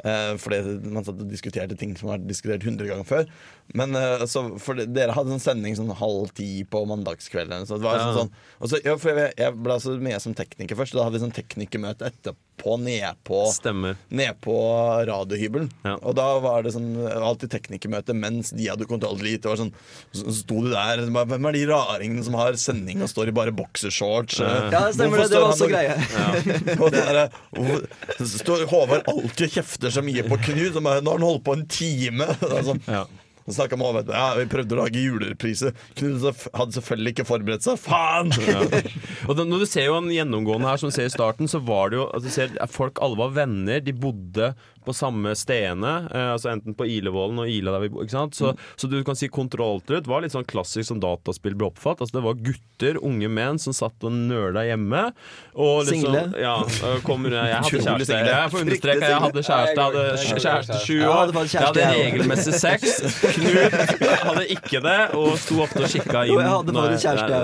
[0.05, 3.29] Eh, fordi man satt og diskuterte ting som vært diskutert 100 ganger før.
[3.73, 7.65] Men eh, så, for dere hadde en sending sånn halv ti på mandagskvelden.
[7.65, 8.11] Så det var Ja.
[8.13, 10.93] sånn, sånn og så, ja, jeg, jeg ble så med som tekniker først.
[10.95, 13.41] Da hadde vi sånn teknikermøte etterpå nede på
[14.15, 14.55] ned på
[15.09, 15.67] radiohybelen.
[15.83, 15.95] Ja.
[16.05, 19.17] Og da var det sånn alltid teknikermøte mens de hadde kontroll.
[19.19, 19.73] Det var sånn,
[20.15, 23.51] så sto du der Hvem er de raringene som har sending og står i bare
[23.55, 24.39] boksershorts?
[24.39, 24.53] Ja.
[24.71, 25.25] Ja, det stemmer.
[25.25, 26.79] Det, det var også han greie.
[26.85, 27.85] og det der, hvorfor-
[28.21, 30.75] så står Håvard alltid og kjefter så mye på Knut.
[30.79, 32.29] Og nå har han holdt på en time!
[32.39, 33.03] Og det er sånn, Ja.
[33.45, 35.71] Og vi om at ja, Vi prøvde å lage julereprise.
[35.99, 37.77] Knut hadde selvfølgelig ikke forberedt seg.
[37.77, 38.33] Faen!
[39.29, 41.61] Og da, når du ser jo en gjennomgående her som du ser i starten, så
[41.61, 43.83] var det jo at du ser, folk alle var venner.
[43.85, 44.53] De bodde
[44.85, 48.05] på samme stedene, eh, altså enten på Ilevålen og Ila der vi bor.
[48.05, 48.35] ikke sant?
[48.37, 52.01] Så, så du kan si Control Alt var litt sånn klassisk som dataspill ble oppfatt.
[52.03, 55.07] Altså Det var gutter, unge menn, som satt og nøla hjemme.
[55.55, 56.41] Og liksom, Single.
[56.41, 56.55] Ja,
[57.05, 58.19] kommer, jeg hadde kjæreste.
[58.29, 59.75] Jeg får understreke jeg hadde kjæreste.
[59.75, 61.33] Jeg hadde kjæreste sju år.
[61.49, 62.97] Jeg hadde regelmessig sex.
[63.35, 63.77] Knut
[64.25, 66.33] hadde ikke det, og sto ofte og kikka inn.
[66.35, 67.41] Jo, jeg hadde bare kjæreste,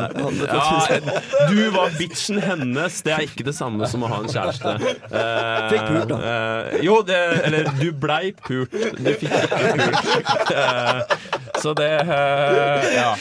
[0.51, 3.01] Ja, du var bitchen hennes.
[3.05, 4.75] Det er ikke det samme som å ha en kjæreste.
[5.11, 6.19] Eh, Fikk pult, da.
[6.31, 8.71] eh, jo, det, eller du blei pult.
[8.71, 10.51] Du fikk ikke pult.
[10.51, 11.01] Eh,
[11.61, 13.11] så det eh, Ja.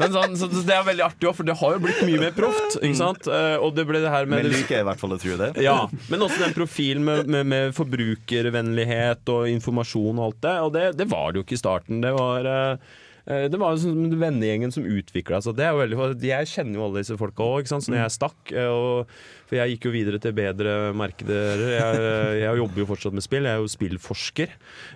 [0.00, 2.32] Men sånn, så det er veldig artig òg, for det har jo blitt mye mer
[2.36, 2.78] proft.
[2.80, 3.26] Ikke sant?
[3.28, 5.36] Eh, og det ble det her med Men liker jeg i hvert fall å tro
[5.40, 5.50] det.
[5.64, 5.76] ja,
[6.12, 10.56] men også den profilen med, med, med forbrukervennlighet og informasjon og alt det.
[10.64, 12.00] Og det, det var det jo ikke i starten.
[12.04, 12.94] Det var eh,
[13.26, 15.60] eh, det var jo sånn vennegjengen som utvikla seg.
[15.98, 19.12] For jeg kjenner jo alle disse folka òg, så når jeg stakk eh, og,
[19.50, 21.58] For jeg gikk jo videre til bedre markeder.
[21.74, 22.02] Jeg,
[22.38, 24.52] jeg jobber jo fortsatt med spill, jeg er jo spillforsker.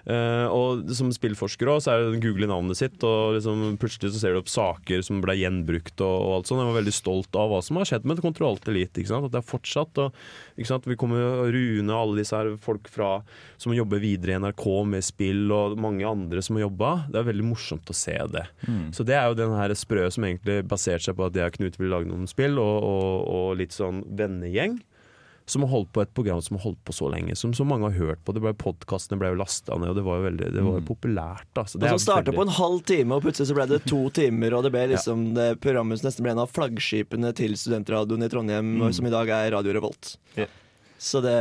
[0.06, 4.12] Uh, og som spillforsker òg, så er det å google navnet sitt, og liksom plutselig
[4.14, 6.62] så ser du opp saker som ble gjenbrukt og, og alt sånt.
[6.62, 9.02] Jeg var veldig stolt av hva som har skjedd med Kontroll Elite.
[9.02, 9.26] Ikke sant?
[9.26, 10.00] At det er fortsatt.
[10.04, 10.22] Og,
[10.54, 10.86] ikke sant?
[10.86, 13.10] Vi kommer Rune og alle disse her folk fra,
[13.58, 14.64] som jobber videre i NRK
[14.94, 16.92] med spill, og mange andre som har jobba.
[17.10, 18.46] Det er veldig morsomt å se det.
[18.94, 21.58] Så det er jo den her sprø som egentlig baserte seg på at jeg og
[21.58, 24.04] Knut ville lage noen spill, og, og, og litt sånn
[24.44, 24.82] vennegjeng.
[25.46, 27.90] Som har holdt på et program som har holdt på så lenge, som så mange
[27.90, 28.32] har hørt på.
[28.32, 30.84] Det ble Podkastene ble jo lasta ned, og det var jo veldig Det var jo
[30.88, 31.50] populært.
[31.52, 31.74] Altså.
[31.74, 34.08] Så det Og så starta på en halv time, og plutselig så ble det to
[34.20, 34.56] timer.
[34.56, 38.30] Og det ble liksom det programmet som nesten ble en av flaggskipene til studentradioen i
[38.32, 40.14] Trondheim, som i dag er Radio Revolt.
[40.40, 40.48] Ja.
[41.04, 41.34] Så det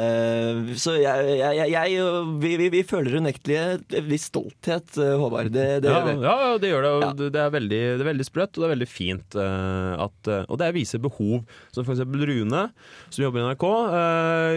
[0.81, 3.59] Så jeg, jeg, jeg, jeg vi, vi, vi føler unektelig
[3.95, 5.53] en viss stolthet, eh, Håvard.
[5.53, 6.25] Det, det ja, gjør vi.
[6.25, 6.91] ja, det gjør det.
[7.03, 7.11] Ja.
[7.21, 9.37] Det, er veldig, det er veldig sprøtt, og det er veldig fint.
[9.39, 11.45] eh, at, eh, og det viser behov.
[11.71, 12.63] Som eksempel Rune,
[13.07, 13.65] som jobber i NRK,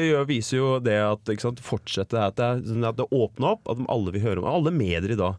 [0.06, 2.50] gjør, viser jo det at sant, fortsette at det,
[2.90, 5.38] at det åpner opp, at alle vil høre om Alle medier i dag.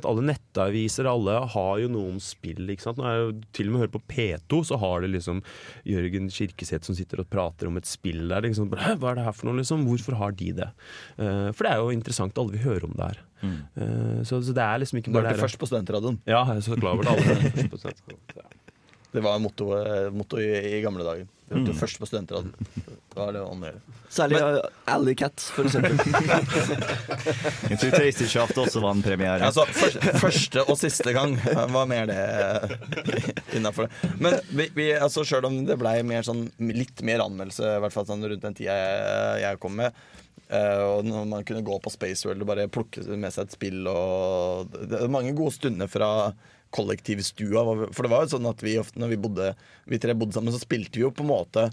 [0.00, 2.64] Alle nettaviser, alle har jo noe om spill.
[2.72, 3.00] Ikke sant?
[3.00, 5.44] Nå er jo, til og med hører på P2, så har det liksom
[5.88, 8.46] Jørgen Kirkeseth som sitter og prater om et spill der.
[8.48, 9.82] Liksom, Hæ, Hva er det her for noe, liksom?
[9.88, 10.68] Hvorfor har de det?
[11.18, 13.18] Uh, for det er jo interessant, alle vil høre om det her.
[13.40, 15.66] Eh, så, så det er liksom ikke Du bare er det ikke her- først på
[15.70, 16.18] studentradioen.
[16.28, 17.14] Ja, jeg er så klar over det.
[17.16, 18.44] Alle er.
[19.10, 21.26] Det var mottoet motto i, i gamle dager.
[21.50, 22.52] Du er først på studentradioen.
[23.10, 23.80] Da er det gjøre.
[24.10, 24.58] Særlig uh,
[24.90, 25.98] Alley Cat, for eksempel.
[27.70, 29.48] Into tror Tasty Shaft også var en premiere.
[29.48, 31.34] Altså, første, første og siste gang
[31.74, 32.20] var mer det
[33.58, 34.12] innafor det.
[34.22, 37.98] Men vi, vi, altså, sjøl om det blei mer sånn, litt mer anmeldelse, i hvert
[37.98, 40.00] fall sånn rundt den tida jeg, jeg kom med,
[40.50, 43.52] Uh, og når man kunne gå på Space World og bare plukke med seg et
[43.54, 46.08] spill og Det er mange gode stunder fra
[46.74, 47.64] kollektivstua.
[47.94, 49.48] For det var jo sånn at vi ofte når vi bodde
[49.90, 51.66] Vi tre bodde sammen, så spilte vi jo på en måte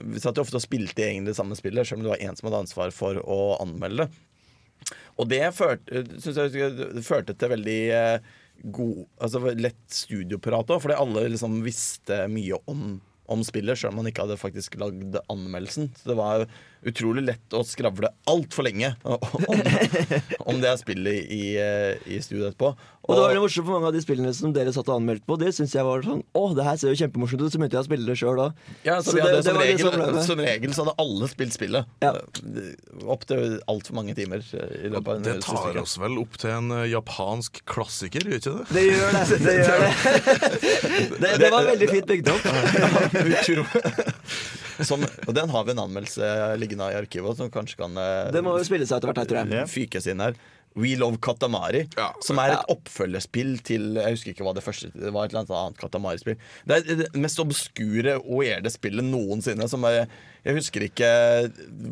[0.00, 2.36] Vi satt jo ofte og spilte egentlig det samme spillet, selv om det var én
[2.38, 4.92] som hadde ansvar for å anmelde det.
[5.20, 8.30] Og det førte, jeg, det førte til veldig eh,
[8.74, 12.96] god Altså lett studioprat òg, fordi alle liksom visste mye om,
[13.30, 15.92] om spillet, selv om man ikke hadde faktisk lagd anmeldelsen.
[15.98, 16.46] Så det var
[16.88, 19.18] utrolig lett å skravle altfor lenge om,
[20.50, 22.72] om det spillet i, eh, i studio etterpå.
[23.02, 25.26] Og det var det morsomt for mange av de spillene som dere satt og anmeldte
[25.26, 25.34] på.
[25.40, 27.50] Det synes jeg var sånn Å, det her ser jo kjempemorsomt ut.
[27.50, 28.60] Så begynte jeg å spille det sjøl òg.
[28.86, 31.56] Ja, så Så det- det som, det regel, som som regel så hadde alle spilt
[31.56, 31.90] spillet.
[32.04, 32.12] Ja.
[33.10, 34.38] Opp til altfor mange timer.
[34.54, 38.38] I løpet av en Det tar oss vel opp til en eh, japansk klassiker, gjør
[38.38, 38.66] ikke det?
[38.70, 39.24] Det gjør det.
[39.42, 39.92] Det, gjør det.
[41.26, 42.50] det, det var veldig fint bygd opp.
[42.82, 44.61] Ja, Utrolig.
[44.80, 48.42] Som, og den har vi en anmeldelse liggende i arkivet som kanskje kan eh, Det
[48.44, 49.70] må jo spille seg etter hvert her, tror jeg.
[49.72, 50.36] fykes inn her.
[50.72, 52.14] We Love Katamari, Ja.
[52.24, 55.44] som er et oppfølgerspill til Jeg husker ikke hva det første Det var et eller
[55.52, 56.38] annet Katamari-spill.
[56.64, 59.68] Det er det mest obskure og weirde spillet noensinne.
[59.68, 60.06] Som er,
[60.46, 61.10] jeg husker ikke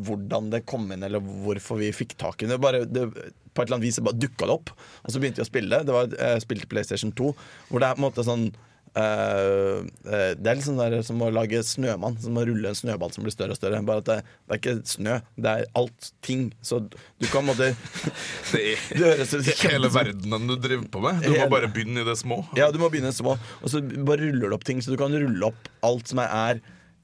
[0.06, 2.56] hvordan det kom inn, eller hvorfor vi fikk tak i det.
[2.62, 4.70] Bare, det på et eller annet vis bare dukka det opp,
[5.04, 5.80] og så begynte vi å spille.
[5.84, 7.30] Det var uh, spill til PlayStation 2,
[7.68, 8.44] hvor det er på en måte sånn
[8.98, 12.18] eh, eh, det er sånn der som å lage snømann.
[12.22, 13.80] Som å rulle en snøball som blir større og større.
[13.86, 16.48] Bare at det, det er ikke snø, det er alt ting.
[16.66, 17.72] Så du kan måtte
[18.52, 21.22] Det høres er hele verdenen du driver på med.
[21.24, 22.42] Du må bare begynne i det små.
[22.58, 23.36] Ja, du må begynne i det små.
[23.60, 24.82] Og så bare ruller du opp ting.
[24.82, 26.60] Så du kan rulle opp alt som er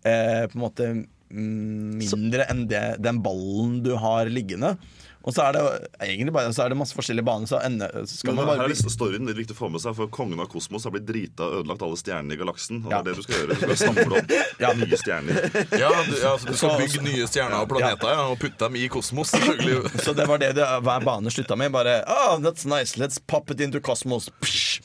[0.06, 4.76] eh, på en måte mm, mindre enn det, den ballen du har liggende.
[5.26, 5.62] Og så er det
[6.06, 8.60] egentlig bare så er det masse forskjellige baner, så ender, så skal Men man her
[8.60, 10.94] bare er bli storyen litt viktig å få med seg, for kongen av kosmos har
[10.94, 12.84] blitt drita og ødelagt alle stjernene i galaksen.
[12.86, 13.00] Og Ja.
[13.02, 13.56] det er det du skal gjøre.
[13.56, 15.40] Du skal samle opp nye stjerner.
[15.82, 18.78] Ja, du, ja, så du skal bygge nye stjerner og planeter ja, og putte dem
[18.78, 19.34] i kosmos.
[20.06, 21.72] Så det var det, det hver bane slutta med.
[21.74, 24.30] Bare oh, that's nice, let's pop it into cosmos.
[24.40, 24.78] Psh.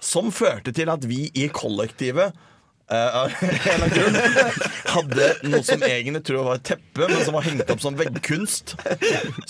[0.00, 2.32] Som førte til at vi i kollektivet
[2.90, 4.60] eh,
[4.94, 7.96] hadde noe som egentlig tror jeg var et teppe, men som var hengt opp som
[7.98, 8.74] veggkunst.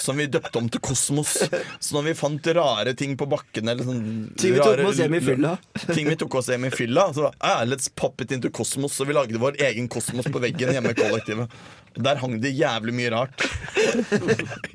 [0.00, 1.36] Som vi døpte om til Kosmos.
[1.80, 4.02] Så når vi fant rare ting på bakken eller sånn
[4.40, 5.54] Ting vi tok med oss hjem i fylla.
[5.90, 8.96] Ting vi tok oss hjem i fylla Så ah, let's pop it into Kosmos.
[8.96, 11.60] Så vi lagde vår egen kosmos på veggen hjemme i kollektivet.
[11.98, 13.46] Der hang det jævlig mye rart.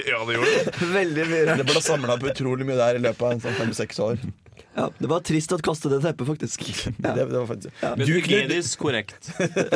[0.05, 0.73] Ja, det gjorde det.
[0.93, 1.61] Veldig mye rart.
[1.61, 4.19] Det ble samla på utrolig mye der i løpet av sånn fem-seks år.
[4.75, 6.67] Ja, det var trist å kaste det teppet, faktisk.
[6.67, 6.91] Ja.
[7.15, 9.29] Det, det var faktisk Men du, hygienisk korrekt.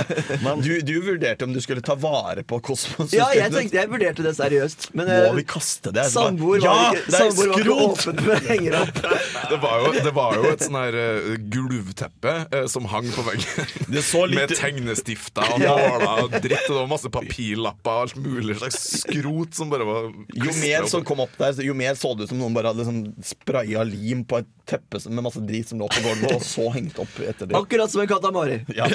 [0.63, 3.13] du, du vurderte om du skulle ta vare på kosmos.
[3.15, 4.89] Ja, jeg tenkte, jeg vurderte det seriøst.
[4.97, 6.07] Men Må eh, vi kaste det?
[6.11, 9.01] samboer ja, var ikke, det er samboer var ikke åpen for å henge det opp.
[9.49, 13.23] Det var jo, det var jo et sånn her uh, gulvteppe uh, som hang på
[13.25, 13.71] veggen.
[13.89, 16.67] Det så litt Med tegnestifter og nåler og dritt.
[16.67, 20.89] Og det var masse papirlapper og alt mulig slags skrot som bare var Jo mer
[20.91, 23.85] som kom opp der, jo mer så det ut som noen bare hadde liksom spraya
[23.87, 27.19] lim på et teppe med masse drit som lå på gulvet, og så hengt opp
[27.23, 27.57] etter det.
[27.57, 28.59] Akkurat som en katamari.
[28.77, 28.89] Ja.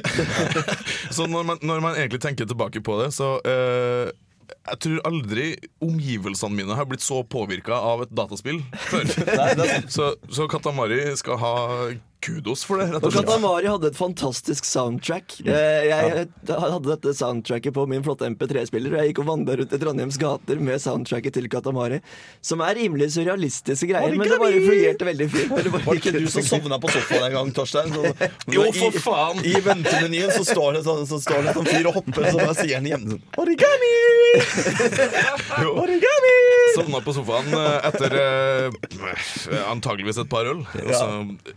[1.14, 4.08] Så når man, når man egentlig tenker tilbake på det, så uh,
[4.70, 5.44] Jeg tror aldri
[5.84, 9.06] omgivelsene mine har blitt så påvirka av et dataspill før.
[9.88, 11.54] så, så Katamari skal ha
[12.24, 13.26] kudos for det, rett Og slett.
[13.28, 15.36] Katamari hadde et fantastisk soundtrack.
[15.44, 19.74] Eh, Jeg hadde dette soundtracket på min flotte MP3-spiller, og jeg gikk og vandra rundt
[19.76, 22.00] i Trondheims gater med soundtracket til Katamari.
[22.44, 25.54] Som er rimelig surrealistiske greier, men det bare fungerte veldig fint.
[25.64, 27.92] Det Var ikke du som sovna på sofaen en gang, Torstein?
[27.94, 28.14] Så,
[28.56, 29.44] Jo, for faen!
[29.44, 32.40] I, i ventemenyen så står det sånn så står det sånn fyr og hopper, så
[32.40, 33.92] bare sier han hjemme sånn Origami!
[35.84, 36.34] Origami!
[36.74, 40.64] Sovna på sofaen eh, etter eh, antageligvis et par øl.
[40.80, 40.98] Ja.
[40.98, 41.08] så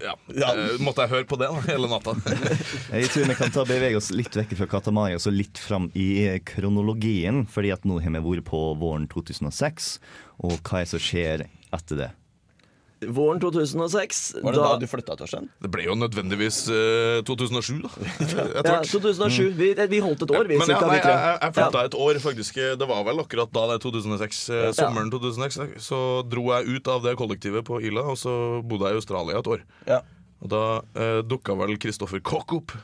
[0.04, 0.52] ja, Ja.
[0.58, 2.16] Eh, måtte jeg høre på det da, hele natta.
[2.98, 5.90] Jeg tror vi kan ta bevege oss litt vekk fra Katamari og så litt fram
[5.98, 6.10] i
[6.48, 7.46] kronologien.
[7.52, 9.92] Fordi at nå har vi vært på våren 2006,
[10.44, 12.14] og hva er det som skjer etter det?
[13.06, 15.46] Våren 2006 Var det da du flytta, Torstein?
[15.62, 17.92] Det ble jo nødvendigvis uh, 2007, da.
[18.58, 18.90] Ja, hvert.
[18.90, 19.52] 2007.
[19.58, 20.58] Vi, vi holdt et år, vi.
[20.58, 22.60] Men ja, nei, jeg, jeg flytta et år, faktisk.
[22.82, 24.42] Det var vel akkurat da, det 2006.
[24.50, 25.60] eh, Sommeren 2006.
[25.84, 28.34] Så dro jeg ut av det kollektivet på Ila, og så
[28.66, 29.66] bodde jeg i Australia et år.
[29.90, 30.02] Ja.
[30.44, 30.64] Og da
[30.98, 32.76] eh, dukka vel Kristoffer Koch opp.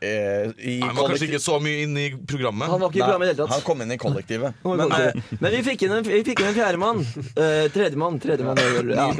[0.00, 2.70] Eh, i Han var kanskje kollektiv- ikke så mye inne i programmet.
[2.72, 3.66] Han var ikke i programmet i det hele Han tatt.
[3.66, 4.54] kom inn i kollektivet.
[4.64, 7.02] Men, Men, eh, men vi fikk inn en, vi fikk inn en fjerdemann.
[7.36, 8.16] Uh, tredjemann.
[8.22, 8.56] tredjemann
[8.96, 9.10] ja.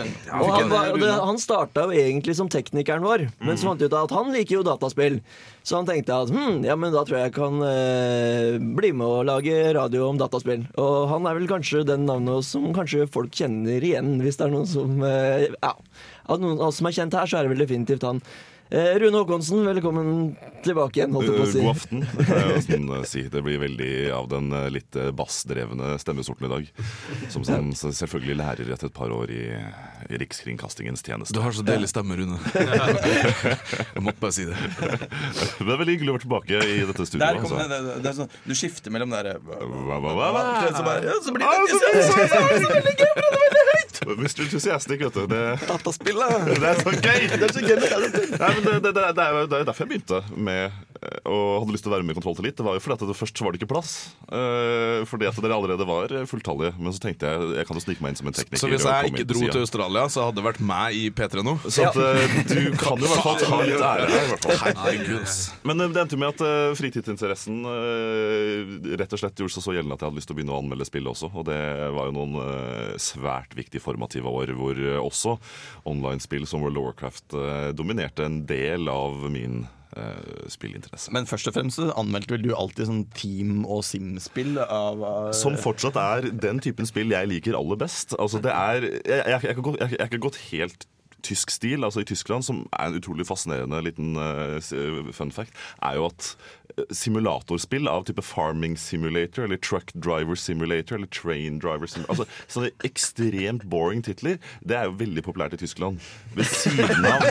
[0.40, 3.82] Og han, var, og det, han starta jo egentlig som teknikeren vår, men så fant
[3.82, 5.20] vi ut at han liker jo dataspill.
[5.62, 9.04] Så han tenkte at hm, ja, men da tror jeg jeg kan eh, bli med
[9.06, 10.64] og lage radio om dataspill.
[10.80, 14.54] Og han er vel kanskje den navnet som kanskje folk kjenner igjen, hvis det er
[14.56, 15.74] noen som eh, Ja.
[16.30, 18.20] Av noen av oss som er kjent her, så er det vel definitivt han.
[18.72, 21.10] Eh, Rune Håkonsen, velkommen tilbake igjen.
[21.16, 21.58] holdt jeg på å si.
[21.58, 22.02] Eh, God aften.
[22.06, 23.22] Det, sånn, eh, si.
[23.32, 26.68] det blir veldig av den litt bassdrevne stemmesorten i dag.
[27.34, 29.40] Som sånn, selvfølgelig lærer etter et par år i,
[30.06, 31.34] i Rikskringkastingens tjeneste.
[31.34, 32.38] Du har så deilig stemme, Rune.
[33.96, 34.54] jeg måtte bare si det.
[34.54, 37.42] Det er veldig hyggelig å være tilbake i dette studioet.
[37.42, 37.58] Altså.
[37.58, 39.34] det, det, det er sånn, du skifter mellom det derre?
[41.26, 41.90] Så, blir Ah, det så-
[42.62, 43.69] så-
[44.06, 44.40] Mr.
[44.46, 45.26] Enthusiastic, vet du.
[45.30, 46.46] Det, dataspillet.
[46.46, 47.26] det er så gøy!
[47.34, 47.76] Det er så gøy.
[48.40, 51.62] Nei, men det, det, det, det er det er jo derfor jeg begynte med og
[51.62, 52.56] hadde lyst til å være med i Kontroll til litt.
[52.58, 53.92] Det var jo fordi at det først var det ikke plass.
[54.28, 56.74] Uh, fordi at dere allerede var fulltallige.
[56.80, 58.62] Men så tenkte jeg jeg kan jo snike meg inn som en tekniker.
[58.62, 61.56] Så hvis jeg ikke dro til Australia, så hadde det vært meg i P3 nå?
[61.66, 64.30] Så at, uh, du kan jo i hvert fall ta litt ære her.
[65.66, 69.74] Men eh, det endte med at uh, fritidsinteressen eh, rett og slett gjorde seg så
[69.76, 71.30] gjeldende at jeg hadde lyst til å begynne å anmelde spill også.
[71.34, 71.60] Og det
[71.96, 75.36] var jo noen eh, svært viktige formative år hvor eh, også
[75.90, 79.64] online-spill som World of Warcraft eh, dominerte en del av min
[79.96, 81.12] eh, spillinteresse.
[81.14, 85.32] Men først og fremst så anmeldte vel du alltid sånn Team- og Sim-spill av av-
[85.36, 88.14] Som fortsatt er den typen spill jeg liker aller best.
[88.18, 90.88] Altså det er, jeg, jeg, jeg, har jeg, jeg har ikke gått helt
[91.26, 95.52] tysk stil, altså i Tyskland, som er en utrolig fascinerende liten uh, fun fact,
[95.84, 96.30] er jo at
[96.90, 102.70] simulatorspill av type Farming Simulator eller Truck Driver Simulator eller Train Driver Simulator Altså sånne
[102.86, 106.00] ekstremt boring titler, det er jo veldig populært i Tyskland.
[106.34, 107.24] Ved siden av,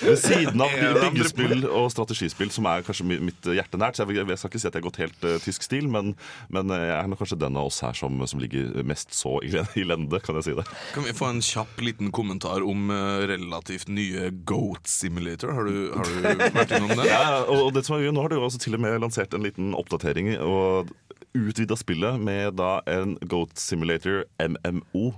[0.00, 3.98] ved siden av byggespill og strategispill, som er kanskje mitt hjerte nært.
[3.98, 6.14] Så jeg, jeg skal ikke si at jeg har gått helt uh, tysk stil, men,
[6.54, 9.36] men eh, jeg er nok kanskje den av oss her som, som ligger mest så
[9.44, 10.66] i, i lende, kan jeg si det.
[10.94, 15.52] Kan vi få en kjapp liten kommentar om uh, relativt nye Goat Simulator?
[15.56, 17.08] Har du, har du vært innom det?
[17.10, 19.34] Ja, og og det som er Nå har du jo også til og med lansert
[19.34, 20.34] en liten oppdatering.
[20.44, 20.92] Og
[21.38, 25.12] utvida spillet med da en Goat Simulator MMO.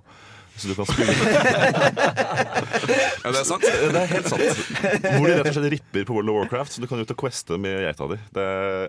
[0.60, 1.12] Så du kan spille
[3.20, 3.64] Ja, det er sant.
[3.64, 4.60] Det er helt sant.
[5.06, 7.18] Hvor de rett og slett ripper på World of Warcraft, så du kan ut og
[7.22, 8.18] queste med geita di.
[8.36, 8.44] Det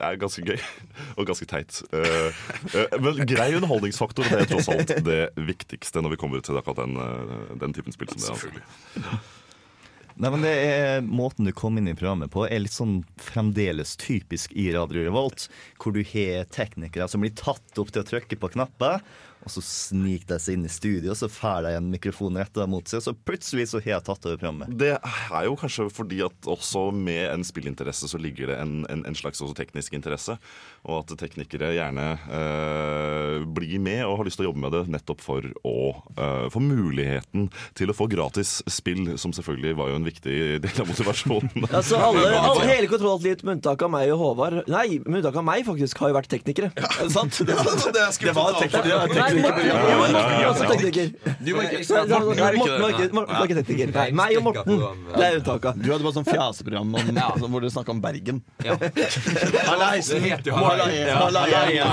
[0.09, 0.59] er ganske gøy
[1.18, 1.80] og ganske teit.
[1.95, 2.41] Eh,
[2.76, 6.84] eh, Men grei underholdningsfaktor det er tross alt det viktigste når vi kommer til akkurat
[6.84, 8.12] den, eh, den typen spill.
[8.12, 9.22] som det er, altså.
[10.16, 13.95] Nei, men det er Måten du kom inn i programmet på, er litt sånn fremdeles
[14.01, 15.47] typisk i Radio Revolt.
[15.82, 19.01] Hvor du har teknikere som blir tatt opp til å trykke på knapper,
[19.41, 22.86] og så sniker de seg inn i studio, så får de en mikrofon retta mot
[22.88, 24.74] seg, og så plutselig så har jeg tatt over programmet.
[24.78, 29.05] Det er jo kanskje fordi at også med en spillinteresse så ligger det en, en,
[29.07, 30.38] en slags teknisk interesse.
[30.86, 34.84] Og at teknikere gjerne øh, blir med og har lyst til å jobbe med det
[34.93, 35.78] nettopp for å
[36.18, 40.82] øh, få muligheten til å få gratis spill, som selvfølgelig var jo en viktig del
[40.84, 41.49] av motivasjonen.
[41.82, 45.45] Altså, alle, alle, hele kontrollateliet med unntak av meg og Håvard Nei, med unntak av
[45.47, 46.70] meg, faktisk, har jo vært teknikere.
[46.78, 46.89] Ja.
[46.99, 47.39] det sant?
[47.41, 48.91] Det, Det er det var tekniker.
[49.41, 49.70] Morten
[51.02, 51.08] er.
[51.41, 53.10] Du var ikke var var det.
[53.14, 53.93] var tekniker.
[53.95, 54.84] Nei, meg og Morten.
[55.16, 55.82] Det er unntaket.
[55.82, 58.41] Du hadde bare sånn fjaseprogram om, altså, hvor dere snakka om Bergen.
[58.66, 58.78] Ja.
[59.72, 60.28] Hallaisen!
[60.45, 60.52] Det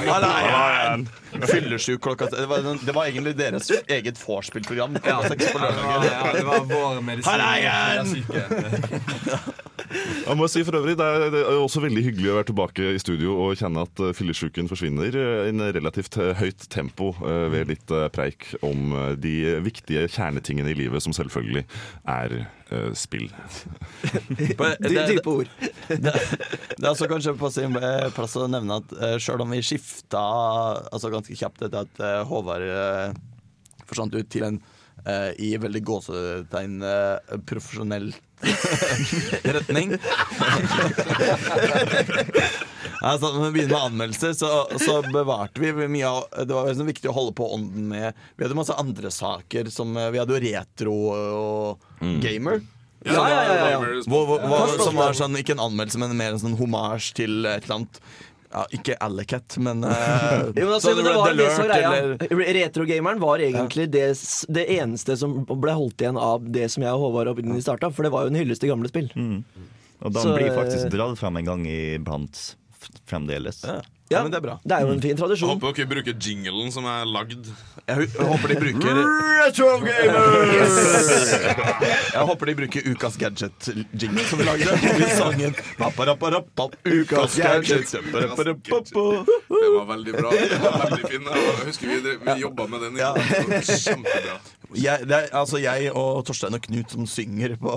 [0.09, 1.09] Hallaien.
[1.49, 4.99] Fyllesyk klokka det var, det var egentlig deres eget vorspiel-program.
[5.05, 5.19] Ja.
[5.23, 7.31] Ja, ja, det var vår medisin.
[7.31, 7.98] Hallaien!
[10.29, 12.99] Jeg må si for øvrig, Det er er også veldig hyggelig å være tilbake i
[13.01, 17.95] studio og kjenne at fillesjuken forsvinner i en relativt eh, høyt tempo eh, ved litt
[17.95, 19.35] eh, preik om eh, de
[19.65, 21.65] viktige kjernetingene i livet, som selvfølgelig
[22.05, 23.31] er eh, spill.
[24.05, 25.49] Dype ord.
[25.89, 29.57] det, det er også kanskje på sin eh, plass å nevne at Selv sjøl om
[29.57, 30.21] vi skifta
[30.93, 33.17] altså ganske kjapt etter at eh, Håvard eh,
[33.89, 34.61] forsvant ut til en
[35.09, 38.13] eh, i veldig gåsetegn eh, profesjonell
[39.57, 39.97] retning
[42.99, 44.49] Altså, når vi begynner med anmeldelser, så,
[44.83, 48.45] så bevarte vi mye av Det var liksom viktig å holde på ånden med Vi
[48.45, 51.87] hadde masse andre saker som eh, Vi hadde jo retro og
[52.23, 52.63] gamer.
[53.07, 53.79] Ja, ja, ja, ja, ja.
[54.11, 57.47] Hvor, hvor, hvor, som var sånn, ikke en anmeldelse, men mer en sånn homasj til
[57.47, 58.01] et eller annet.
[58.49, 59.91] Ja, ikke Alicat, men uh,
[60.57, 62.53] Jo, men altså, men det var det som var greia.
[62.57, 64.07] Retrogameren var egentlig det,
[64.49, 68.09] det eneste som ble holdt igjen av det som jeg og Håvard opprinnelig starta, for
[68.09, 69.11] det var jo en hyllest til gamle spill.
[69.99, 72.41] Og den blir eh, faktisk dratt fram en gang iblant
[73.11, 73.65] fremdeles.
[73.69, 74.55] Ja, men det er bra.
[74.65, 75.51] Det er jo en fin tradisjon.
[75.51, 77.51] Jeg håper dere bruker jinglen som er lagd.
[77.89, 79.01] Jeg, jeg håper de bruker
[79.39, 80.79] Retro gamers!
[82.15, 84.79] Jeg håper de bruker Ukas Gadget-jingle som vi lagde.
[85.05, 85.55] i sangen
[86.85, 87.93] Ukas Gadget.
[87.93, 88.29] Det
[89.77, 90.33] var veldig bra.
[90.49, 91.29] Det var veldig fin.
[91.29, 92.97] Jeg husker vi, vi jobba med den.
[92.97, 93.61] i går.
[93.85, 94.41] Kjempebra.
[94.77, 97.73] Jeg, det er altså jeg og Torstein og Knut som synger på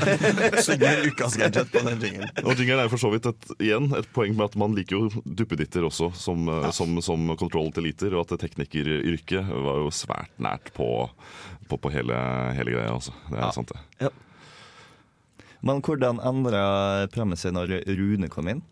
[0.66, 2.32] Synger Ukas Gadget på den jingelen.
[2.42, 5.24] Og jingelen er for så vidt et, igjen et poeng med at man liker jo
[5.24, 6.72] duppeditter også som, ja.
[6.74, 10.88] som, som control til liter, og at teknikeryrket var jo svært nært på,
[11.70, 12.18] på, på hele,
[12.58, 12.90] hele greia.
[12.96, 13.14] Altså.
[13.30, 14.12] Det er sant, det.
[15.64, 16.64] Men hvordan endra
[17.38, 18.64] seg når Rune kom inn?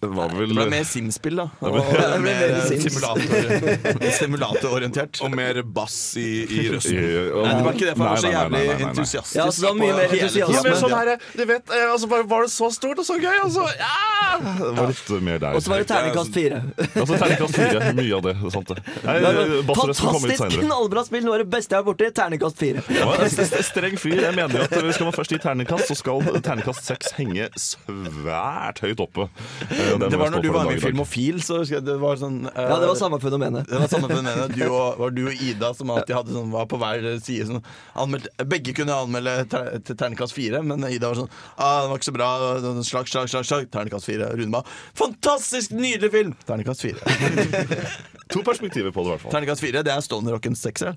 [0.00, 1.44] Det var vel Det ble mer Sim-spill, da.
[1.60, 2.84] Det Og ble- mer mer Sims.
[2.86, 5.18] simulator- simulatororientert.
[5.26, 6.96] Og mer bass i, i røsten.
[6.96, 9.36] Nei, det var ikke det, for han var så jævlig entusiastisk.
[9.36, 10.70] Ja, så det var mye mer entusiasme.
[10.70, 13.36] Ja, sånn her, du vet, eh, altså, bare Var det så stort og så gøy?
[13.44, 14.38] Altså, ja!
[14.40, 15.58] Det var litt mer der.
[15.58, 16.62] Og så var det terningkast fire.
[16.94, 17.92] Altså, Terningkast fire.
[18.00, 18.34] Mye av det.
[18.40, 18.78] det sant det.
[19.04, 21.24] Nei, Det litt Fantastisk knallbra spill!
[21.28, 22.08] Noe av det beste jeg har borti.
[22.20, 22.84] Terningkast fire.
[22.94, 24.16] Ja, en st- st- streng fyr.
[24.24, 28.80] Jeg mener jo at Skal man først gi terningkast, så skal terningkast seks henge svært
[28.86, 29.26] høyt oppe.
[29.68, 30.80] Eh, og Det var når du var med i.
[30.80, 33.66] Filmofil, så det var sånn uh, Ja, det var samme fenomenet.
[33.68, 34.54] Det var samme fenomenet.
[34.54, 37.48] Du og, var du og Ida som alltid hadde sånn, var på hver side.
[37.50, 37.64] Sånn,
[38.04, 42.00] anmeldt, begge kunne anmelde ter, til terningkast fire, men Ida var sånn ah, 'Det var
[42.00, 42.30] ikke så bra.'
[42.66, 43.68] sånn, Slag, slag, slag, slag.
[43.74, 44.30] Terningkast fire.
[44.38, 44.62] Rune
[44.94, 46.98] 'Fantastisk nydelig film!' Terningkast fire.
[48.30, 49.32] To perspektiver på det, i hvert fall.
[49.34, 50.94] Terningkast fire, det er Stone Rockens sekser.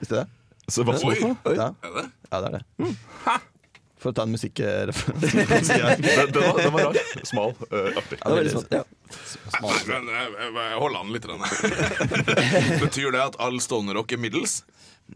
[0.00, 0.28] Visste du det?
[0.68, 1.72] Så, hva, Oi, Ja.
[1.84, 2.06] er det?
[2.32, 3.40] ja, det er det.
[4.04, 5.78] For å ta en musikkreferanse.
[5.80, 6.98] den, den, var, den var rar.
[7.24, 7.54] Smal.
[7.70, 8.18] eh, artig.
[8.20, 8.84] Det sånn, ja.
[9.88, 11.28] Men jeg, holder an litt.
[12.84, 14.60] Betyr det at all stonerock er middels?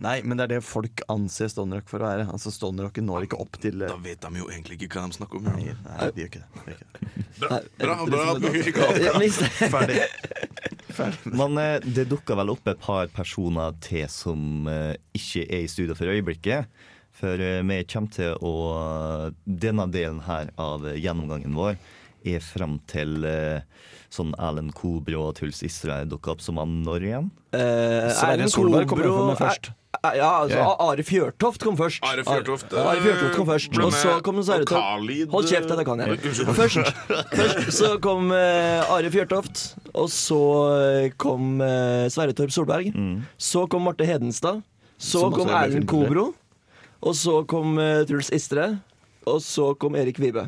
[0.00, 2.26] Nei, men det er det folk anser stonerock for å være.
[2.32, 5.16] Altså Stoner Rocken når ikke opp til Da vet de jo egentlig ikke hva de
[5.16, 5.48] snakker om.
[5.48, 6.48] Nei, nei, de gjør ikke det.
[6.56, 7.24] De gjør ikke det.
[7.38, 9.14] Bra, bra, bra bra.
[9.16, 9.70] Men-
[10.98, 11.32] Ferdig.
[11.32, 15.70] Men eh, det dukka vel opp et par personer til som eh, ikke er i
[15.72, 16.68] studio for øyeblikket.
[17.18, 18.54] For eh, vi kommer til å
[19.44, 21.78] Denne delen her av gjennomgangen vår
[22.26, 23.64] er frem til eh,
[24.12, 27.28] sånn Erlend Kobro og Truls Israel dukker opp som han når igjen?
[27.54, 29.70] Eh, Sverre Erlend Solberg kommer jo først.
[29.98, 30.82] Ja, altså yeah.
[30.84, 32.02] Are Fjørtoft kom først.
[32.06, 35.30] Are Fjørtoft, Are, Are Fjørtoft kom eh, først Og så kom Sverre Torp.
[35.32, 36.18] Hold kjeft, det kan jeg.
[36.58, 36.90] Først,
[37.32, 39.64] først så kom uh, Are Fjørtoft,
[39.94, 40.42] og så
[41.18, 42.92] kom uh, Sverre Torp Solberg.
[43.40, 44.62] Så kom Marte Hedenstad.
[44.98, 45.88] Så Som kom Erlend.
[45.90, 46.30] Kobro.
[47.04, 48.70] Og så kom eh, Truls Istre.
[49.28, 50.46] Og så kom Erik Vibe.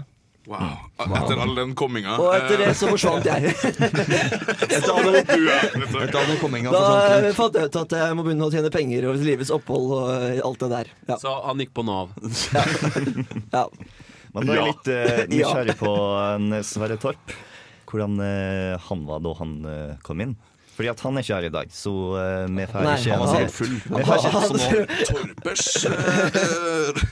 [0.50, 0.72] Wow.
[0.98, 2.16] Etter all den komminga.
[2.18, 3.52] Og etter det så forsvant jeg.
[4.72, 8.16] Etter all den- etter all den komminga Da forsvant eh, fant jeg ut at jeg
[8.18, 10.90] må begynne å tjene penger over livets opphold og eh, alt det der.
[11.12, 11.18] Ja.
[11.22, 12.14] Så han gikk på Nav.
[13.54, 13.66] Ja.
[14.34, 15.28] Men da er jeg litt eh, Ja.
[15.36, 15.92] nysgjerrig på
[16.24, 17.36] en Sverre Torp.
[17.90, 20.34] Hvordan eh, han var da han eh, kom inn.
[20.80, 23.20] Fordi at han er ikke her i dag, så uh, vi får Nei, ikke han
[23.20, 23.72] var sikkert full.
[23.84, 24.78] Vi får ikke som nå
[25.10, 27.02] Torpers uh,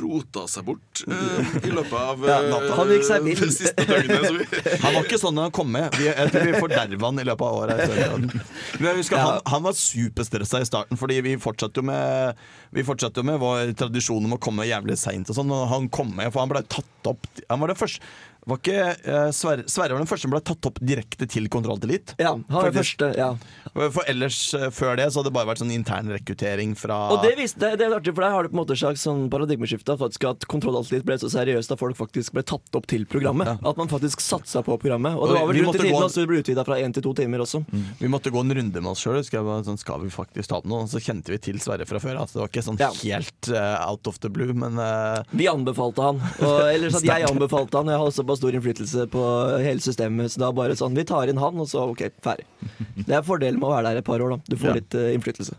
[0.00, 2.66] rota seg bort uh, i løpet av Ja, eh.
[2.74, 3.38] Han gikk seg vill.
[3.38, 4.26] det siste døgnet.
[4.34, 5.94] Vi, Han var ikke sånn da han kom med.
[5.94, 8.34] Vi, jeg tror vi forderva han i løpet av året.
[8.82, 12.42] husker, han, han var superstressa i starten, fordi vi fortsatte jo med
[12.74, 15.30] Vi fortsatte jo med vår tradisjon om å komme jævlig seint.
[15.30, 18.02] Og sånn, og han kom med, for han ble tatt opp Han var det første
[18.46, 22.14] var ikke, eh, Sverre, Sverre var den første som ble tatt opp direkte til kontrolltillit?
[22.20, 23.30] Ja, han var den første, ja.
[23.74, 27.22] For ellers, eh, før det, så hadde det bare vært sånn intern rekruttering fra Og
[27.24, 29.04] det, visste, det, det er artig, for der har det på en måte et slags
[29.06, 29.96] sånn paradigmeskifte.
[30.00, 33.56] Faktisk at Kontroll ble så seriøst at folk faktisk ble tatt opp til programmet.
[33.64, 35.16] At man faktisk satsa på programmet.
[35.16, 37.04] Og det var vel vi rundt i tiden også det ble utvida fra én til
[37.04, 37.62] to timer også.
[38.00, 39.22] Vi måtte gå en runde med oss sjøl.
[39.24, 40.86] Sånn, skal vi faktisk ta opp noe?
[40.90, 42.20] Så kjente vi til Sverre fra før.
[42.22, 46.04] Altså, det var ikke sånn helt eh, out of the blue, men eh, Vi anbefalte
[46.04, 46.20] han.
[46.44, 47.92] Og, eller så at jeg anbefalte han.
[47.94, 49.24] Jeg har såpass stor innflytelse på
[49.64, 50.34] hele systemet.
[50.34, 52.46] Så da bare sånn, vi tar inn han, og så OK, ferdig.
[53.08, 54.42] Det er fordelen med å være der et par år, da.
[54.50, 54.74] Du får Ja.
[54.80, 55.54] litt uh, innflytelse.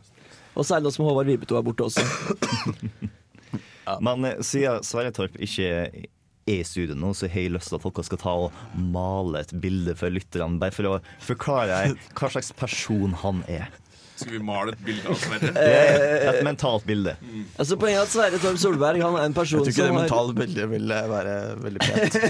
[0.56, 2.04] Og særlig nå som Håvard Vibeto er borte også.
[4.06, 6.06] Men eh, siden Sverre Torp ikke er
[6.50, 8.60] i studio nå, så har jeg lyst til at dere skal ta og
[8.94, 10.60] male et bilde for lytterne.
[10.62, 11.80] Bare for å forklare
[12.18, 13.72] hva slags person han er.
[14.16, 15.52] Skal vi male et bilde av Sverre?
[16.32, 17.16] Et mentalt bilde.
[17.60, 19.92] Altså Poenget er at Sverre Torp Solberg han er en person som jeg tror ikke
[19.92, 22.20] det mentale bildet ville være veldig pent.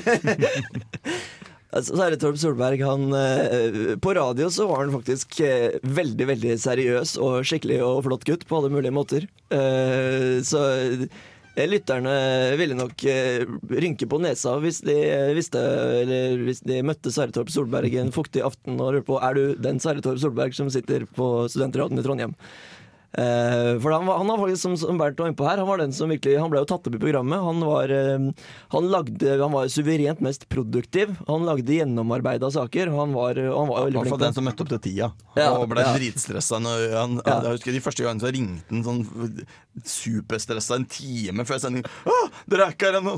[1.76, 6.54] Altså, Sverre Torp Solberg, han eh, På radio så var han faktisk eh, veldig, veldig
[6.64, 9.26] seriøs og skikkelig og flott gutt på alle mulige måter.
[9.52, 11.04] Eh, så eh,
[11.56, 12.14] lytterne
[12.60, 15.62] ville nok eh, rynke på nesa hvis de eh, visste
[16.02, 19.44] Eller hvis de møtte Sverre Torp Solberg en fuktig aften og lurte på er du
[19.64, 22.36] den Sverre Torp Solberg som sitter på Studentradioen i Trondheim.
[23.18, 25.70] Eh, for han var, han var faktisk, som, som Bernt var inne på her, han
[25.70, 27.40] var den som virkelig Han ble jo tatt opp i programmet.
[27.40, 28.26] Han var, eh,
[28.76, 31.16] han lagde, han var suverent mest produktiv.
[31.30, 32.92] Han lagde gjennomarbeida saker.
[32.96, 34.20] Han var, han var veldig flink.
[34.26, 35.96] den som møtte opp til tida Ja, og ble ja.
[35.96, 36.60] dritstressa.
[36.60, 37.40] Han, Ja.
[37.46, 39.02] Jeg husker De første gangene så ringte han sånn
[39.86, 41.86] superstressa en time før sending.
[42.50, 43.16] Dere er ikke her ennå!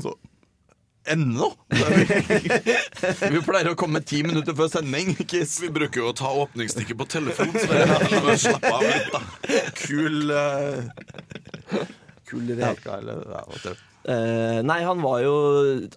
[1.14, 1.48] Ennå?
[3.32, 5.14] Vi pleier å komme ti minutter før sending.
[5.28, 5.58] Kiss.
[5.62, 7.52] Vi bruker jo å ta åpningsstikket på telefon.
[7.56, 9.22] Så Slapp av litt, da.
[9.82, 11.84] Kul uh,
[12.28, 13.84] Kul reka, eller ja, whatever.
[14.08, 15.32] Uh, nei, han var jo,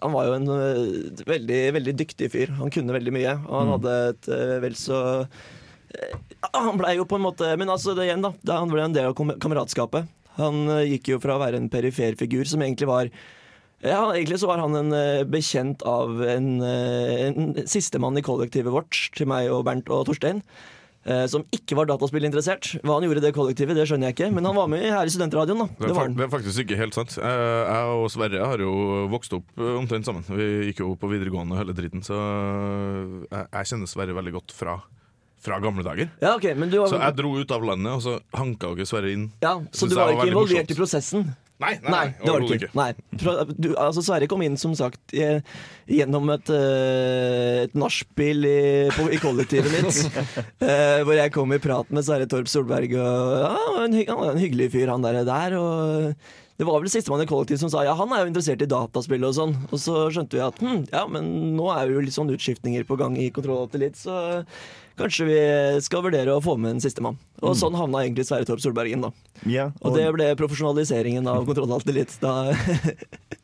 [0.02, 2.52] han var jo en uh, veldig, veldig dyktig fyr.
[2.58, 3.36] Han kunne veldig mye.
[3.46, 3.74] Og han Mm.
[3.76, 6.16] hadde et uh, vel så eh,
[6.56, 8.32] Han blei jo på en måte Men altså, det igjen, da.
[8.58, 10.08] han ble en del av kameratskapet.
[10.40, 13.12] Han eh, gikk jo fra å være en perifer figur som egentlig var
[13.82, 18.72] ja, Egentlig så var han en eh, bekjent av en, uh, en sistemann i kollektivet
[18.72, 20.42] vårt, til meg og Bernt og Torstein.
[21.04, 22.76] eh, som ikke var dataspillinteressert.
[22.86, 24.28] Hva han gjorde i det kollektivet, det skjønner jeg ikke.
[24.36, 25.58] Men han var med her i studentradioen.
[25.58, 26.14] da Det er, Det var han.
[26.14, 27.16] det er faktisk ikke helt sant.
[27.18, 30.22] Eh, Jeg og Sverre har jo vokst opp eh, omtrent sammen.
[30.30, 32.14] Vi gikk jo på videregående hele dritten, så
[33.34, 34.76] jeg, kjenner Sverre veldig godt fra,
[35.42, 36.10] fra gamle dager.
[36.22, 38.86] Ja, okay, men du var- Så jeg dro ut av landet, og så hanka dere
[38.86, 39.32] Sverre inn.
[39.42, 41.34] Ja, Så du var ikke involvert i prosessen?
[41.62, 42.70] Nei, nei, nei, det var det ikke.
[42.78, 42.90] Nei.
[43.22, 45.28] Fra- Du, altså, Sverre kom inn, som sagt, i,
[45.92, 48.60] gjennom et, uh, et nachspiel i,
[48.90, 50.02] i kollektivet mitt.
[50.62, 53.52] uh, hvor jeg kom i prat med Sverre Torp Solberg, og ja,
[53.86, 55.22] han var en, hyggelig fyr, han der.
[55.28, 56.14] der og
[56.60, 59.24] det var vel sistemann i kollektivet som sa ja, han er jo interessert i dataspill
[59.26, 59.54] og sånn.
[59.72, 62.98] Og så skjønte vi at hm, ja, men nå er jo litt sånn utskiftninger på
[63.00, 64.18] gang i Kontroll Alt Elite, så
[64.98, 65.38] kanskje vi
[65.84, 67.16] skal vurdere å få med en sistemann.
[67.42, 67.60] Og Mm.
[67.62, 69.10] sånn havna egentlig Sverre Torp Solberg inn, da.
[69.46, 72.18] Ja, Og det ble profesjonaliseringen av Kontroll Alt Elite.
[72.20, 72.52] Da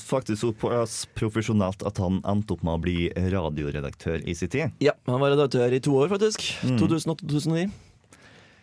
[0.00, 4.70] faktisk såpass profesjonelt at han endte opp med å bli radioredaktør i sin tid.
[4.82, 6.46] Ja, han var redaktør i to år, faktisk.
[6.64, 6.78] Mm.
[6.80, 7.66] 2008-2009.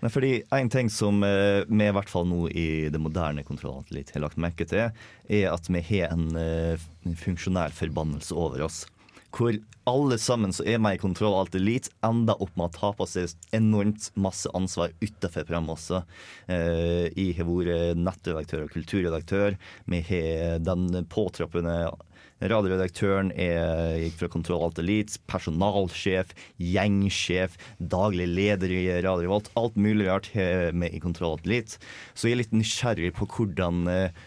[0.04, 4.12] Nei, fordi En ting som eh, vi i hvert fall nå i det moderne kontrollantet
[4.12, 4.90] har lagt merke til,
[5.30, 6.82] er at vi har en eh,
[7.22, 8.82] funksjonær forbannelse over oss.
[9.34, 9.58] Hvor
[9.90, 13.08] alle sammen som er med i Kontroll Alt Elite, ender opp med å ta på
[13.10, 16.04] seg enormt masse ansvar utenfor programmet også.
[16.48, 19.58] Eh, jeg har vært nettredaktør og kulturredaktør.
[19.90, 21.78] Vi har den påtroppende
[22.44, 29.48] Radioredaktøren er, gikk fra Kontroll Alt Elite, personalsjef, gjengsjef, daglig leder i Radio Revolt.
[29.60, 31.80] Alt mulig rart har vi i Kontroll Alt Elite.
[32.12, 34.24] Så jeg er litt nysgjerrig på hvordan eh,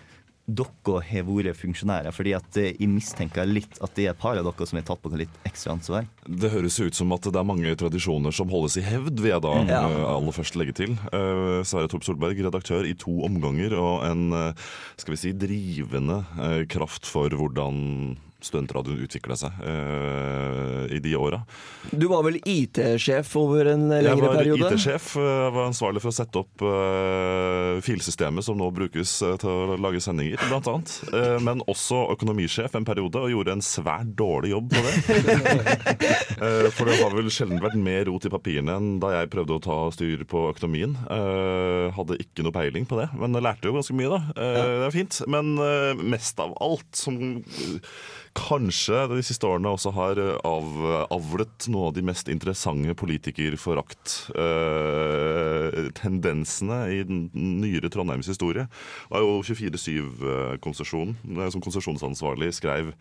[0.47, 2.13] dere har vært funksjonærer.
[2.15, 4.87] fordi at eh, jeg mistenker litt at det er et par av dere som har
[4.87, 6.07] tatt på litt ekstra ansvar.
[6.27, 9.43] Det høres ut som at det er mange tradisjoner som holdes i hevd, vil jeg
[9.43, 9.83] da Ja.
[9.91, 10.95] eh, aller først legge til.
[11.13, 14.53] Uh, Sverre Torp Solberg, redaktør i to omganger, og en uh,
[14.97, 18.17] skal vi si, drivende uh, kraft for hvordan
[18.47, 21.43] studentradioen utvikla seg uh, i de åra.
[21.91, 24.59] Du var vel IT-sjef over en lengre periode?
[24.59, 24.77] Jeg var?
[24.79, 29.51] IT-sjef, Jeg var ansvarlig for å sette opp uh, filsystemet som nå brukes eh, til
[29.51, 30.93] å lage sendinger, blant annet.
[31.13, 34.95] Eh, men også økonomisjef en periode, og gjorde en svært dårlig jobb på det.
[36.37, 39.55] Eh, for det har vel sjelden vært mer rot i papirene enn da jeg prøvde
[39.57, 40.93] å ta styr på økonomien.
[41.09, 44.21] Eh, hadde ikke noe peiling på det, men jeg lærte jo ganske mye, da.
[44.37, 45.21] Eh, Det er fint.
[45.33, 47.97] Men eh, mest av alt, som eh,
[48.37, 50.69] kanskje de siste årene også har eh, av,
[51.15, 58.67] avlet noe av de mest interessante politikerforakt eh, i den nyere Trondheims historie,
[59.11, 62.93] var jo 24-7-konsesjonen, eh, som konsesjonsansvarlig skrev.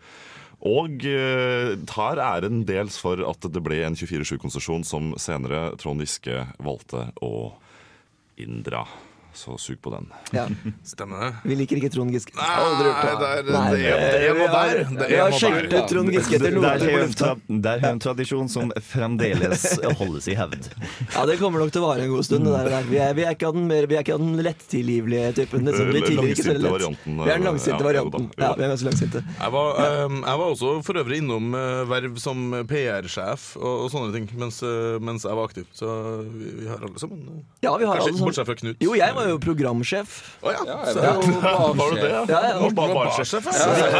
[0.64, 6.46] Og eh, tar æren dels for at det ble en 24-7-konsesjon som senere Trond Giske
[6.64, 7.52] valgte å
[8.40, 8.86] inndra.
[9.36, 10.06] Så sug på den.
[10.32, 10.46] Ja.
[10.92, 11.30] Stemmer det.
[11.44, 12.32] Vi liker ikke Trond Giske.
[12.38, 14.78] Nei, Aldri gjort det er- det er- Nei, det er- det er noe der.
[14.96, 15.86] Det er noe der.
[15.90, 17.28] Trond Giske etter noe Der på har en lufta.
[17.66, 19.66] der har en tradisjon som fremdeles
[20.00, 20.70] holdes i hevd.
[21.14, 22.46] Ja, det kommer nok til å vare en god stund.
[22.48, 22.88] Det der, der.
[22.88, 25.68] Vi, er, vi, er ikke av den mer, vi er ikke av den lettilgivelige typen.
[25.68, 25.92] Liksom.
[25.92, 26.98] Vi tidligere ikke lett.
[27.04, 28.30] Vi er den langsinte ja, varianten.
[28.40, 29.22] Ja, vi er ganske langsinte.
[29.36, 33.90] Jeg var, eh, jeg var også for øvrig innom uh, verv som PR-sjef og, og
[33.92, 35.68] sånne ting mens, uh, mens jeg var aktiv.
[35.76, 35.92] Så
[36.32, 38.76] vi, vi har alle sammen uh, Ja, vi har Kanskje alle sammen- bortsett fra Knut.
[38.80, 40.16] Jo, jeg var jo programsjef.
[40.42, 40.62] Å ja.
[40.66, 42.10] Ja, Så- var du det?
[42.10, 42.58] Ja, ja.
[42.62, 43.52] Var barsjef, ja.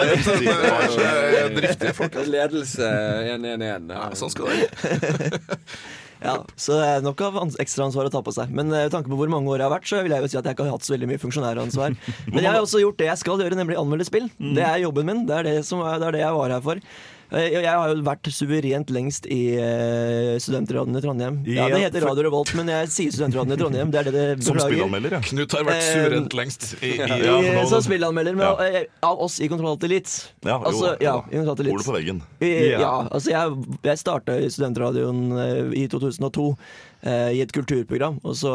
[0.07, 2.15] Er- er Driftige folk.
[2.27, 2.89] Ledelse
[3.31, 3.95] 111.
[3.95, 5.41] Ja, sånn skal det være.
[6.17, 8.49] Ja, så det er nok av ans- ekstraansvar å ta på seg.
[8.49, 10.31] Men eh, med tanke på hvor mange år jeg har vært, så vil jeg jo
[10.33, 11.97] si at jeg ikke har hatt så veldig mye funksjonæransvar.
[12.33, 14.31] Men jeg har også gjort det jeg skal gjøre, nemlig anmelde spill.
[14.41, 15.21] Det er jobben min.
[15.29, 16.81] Det er det, som er, det, er det jeg var her for.
[17.33, 21.39] Eh, Jeg har jo vært suverent lengst i uh, Studentradioen i Trondheim.
[21.51, 23.91] Ja, Det heter Radio Revolt, men jeg sier Studentradioen i Trondheim.
[23.91, 24.77] Det er det det Som beklager.
[24.77, 25.21] spillanmelder, ja.
[25.27, 28.55] Knut har vært Eh, suverent lengst i, i, I, ja, nå- som spillanmelder men Ja.
[28.63, 30.31] eh, av oss i Kontroll Elite.
[30.47, 31.75] Ja, jo altså, ja, i Kontroll Alt Elite.
[31.81, 32.23] Ordet på veggen.
[32.41, 32.81] I, Ja.
[32.81, 36.47] ja, altså jeg, jeg starta i Studentradioen eh, i 2002
[37.03, 38.21] eh, i et kulturprogram.
[38.23, 38.55] Og så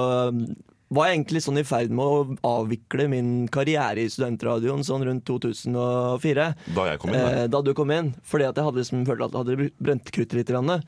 [0.92, 5.24] var jeg egentlig sånn i ferd med å avvikle min karriere i studentradioen sånn rundt
[5.30, 6.48] 2004.
[6.76, 7.22] Da jeg kom inn.
[7.22, 8.12] Eh, da du kom inn.
[8.28, 10.52] Fordi at jeg hadde liksom følt at jeg hadde brent kruttet litt.
[10.52, 10.84] grann.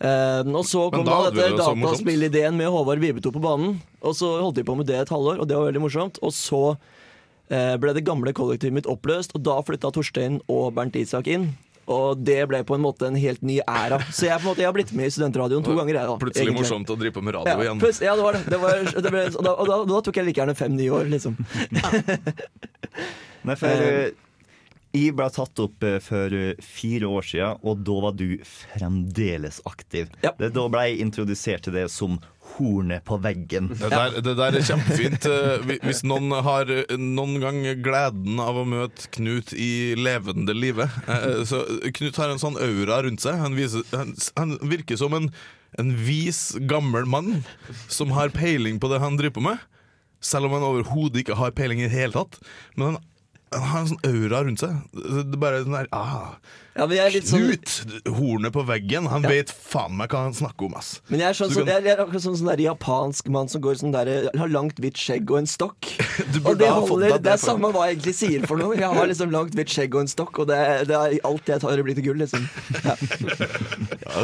[0.00, 3.80] Eh, og så kom da da dette dataspillideen med Håvard Vibeto på banen.
[4.00, 6.22] Og så holdt de på med det et halvår, og det var veldig morsomt.
[6.22, 6.62] Og så
[7.50, 11.50] eh, ble det gamle kollektivet mitt oppløst, og da flytta Torstein og Bernt Isak inn.
[11.90, 13.98] Og det ble på en måte en helt ny æra.
[14.14, 15.98] Så jeg, på en måte, jeg har blitt med i studentradioen to ganger.
[15.98, 16.62] Jeg, da, Plutselig egentlig.
[16.62, 17.82] morsomt å drive på med radio Ja, igjen.
[17.82, 18.42] Plus, ja, det var det.
[18.46, 20.98] det, var, det ble, og da, og da, da tok jeg like gjerne fem nye
[21.00, 21.38] år, liksom.
[23.48, 24.10] Nei, for eh,
[24.90, 29.60] jeg ble tatt opp eh, for eh, fire år siden, og da var du fremdeles
[29.70, 30.10] aktiv.
[30.26, 30.32] Ja.
[30.38, 32.18] da ble jeg introdusert til det som
[32.56, 33.68] hornet på veggen.
[33.72, 35.26] Det der, det der er kjempefint.
[35.30, 40.90] Eh, Hvis noen har eh, noen gang gleden av å møte Knut i levende livet
[41.10, 41.62] eh, Så
[41.96, 43.38] Knut har en sånn aura rundt seg.
[43.40, 45.30] Han, viser, han, han virker som en,
[45.80, 47.42] en vis, gammel mann
[47.88, 49.68] som har peiling på det han driver på med.
[50.20, 52.40] Selv om han overhodet ikke har peiling i det hele tatt.
[52.76, 53.02] Men han,
[53.52, 54.74] han har en sånn aura rundt seg.
[54.94, 56.36] Det er bare sånn der ah,
[56.78, 57.72] Ja, sånn Knut!
[58.14, 59.08] Hornet på veggen.
[59.10, 59.32] Han Ja.
[59.32, 61.00] vet faen meg hva han snakker om, ass.
[61.10, 63.48] Men jeg er, sånn, Så sånn, kan- jeg, er akkurat sånn, sånn der japansk mann
[63.50, 65.90] som går sånn der, har langt, hvitt skjegg og en stokk.
[66.46, 68.56] Og det ha fått holder, det det er for- samme hva jeg egentlig sier for
[68.56, 68.76] noe.
[68.78, 71.60] Jeg har liksom langt, hvitt skjegg og en stokk, og det, det er alt jeg
[71.60, 72.46] tar, blir til gull, liksom.
[72.86, 72.94] Ja,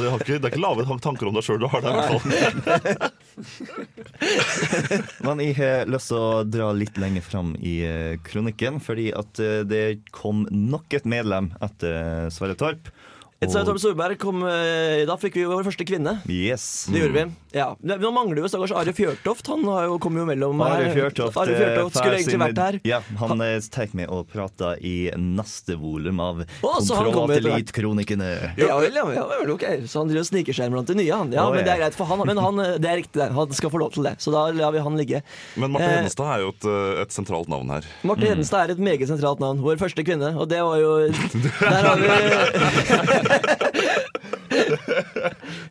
[0.01, 1.99] det, har ikke, det er ikke lave tanker om deg sjøl du har det, i
[1.99, 3.11] hvert fall.
[5.26, 9.41] Men jeg har lyst til å dra litt lenger fram i eh, kronikken, fordi at
[9.43, 9.84] eh, det
[10.14, 12.91] kom nok et medlem etter Sverre Torp.
[13.37, 16.14] Svein Torp Solberg kom, eh, Da fikk vi jo vår første kvinne.
[16.26, 16.87] Yes.
[16.89, 17.24] Det gjorde vi.
[17.57, 17.66] Ja.
[17.84, 19.47] Nå mangler jo stakkars Are Fjørtoft.
[19.53, 20.89] Han har jo, kommet jo mellom Are.
[20.95, 22.78] Fjørtoft, Are Fjørtoft eh, skulle egentlig sin- vært her.
[22.89, 26.41] Ja, han eh, tar med og prater i neste volum av.
[26.64, 28.30] Kontrollatellit-kronikene.
[28.57, 29.66] Ja vel, ja, ja vel, ok.
[29.84, 31.32] Så han driver og sniker seg blant de nye, han.
[31.37, 32.24] Ja, oh, men det er greit for han.
[32.26, 33.28] Men han, det er riktig, det.
[33.37, 34.16] Han skal få lov til det.
[34.24, 35.20] Så da lar vi han ligge.
[35.61, 36.64] Men Marte Eh, Hedenstad er jo et,
[37.05, 37.84] et sentralt navn her.
[38.03, 39.61] Marte Hedenstad er et meget sentralt navn.
[39.64, 40.32] Vår første kvinne.
[40.41, 40.97] Og det var jo
[41.61, 43.24] Der har vi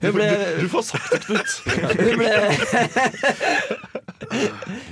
[0.01, 0.27] Hun ble
[0.59, 1.49] Du får sagt det, Knut.
[1.99, 2.31] Hun ble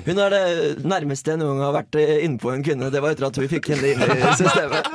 [0.08, 0.44] Hun er det
[0.88, 2.92] nærmeste jeg noen gang har vært eh, innpå en kvinne.
[2.94, 4.06] Det var etter at vi fikk henne inn i
[4.40, 4.86] systemet.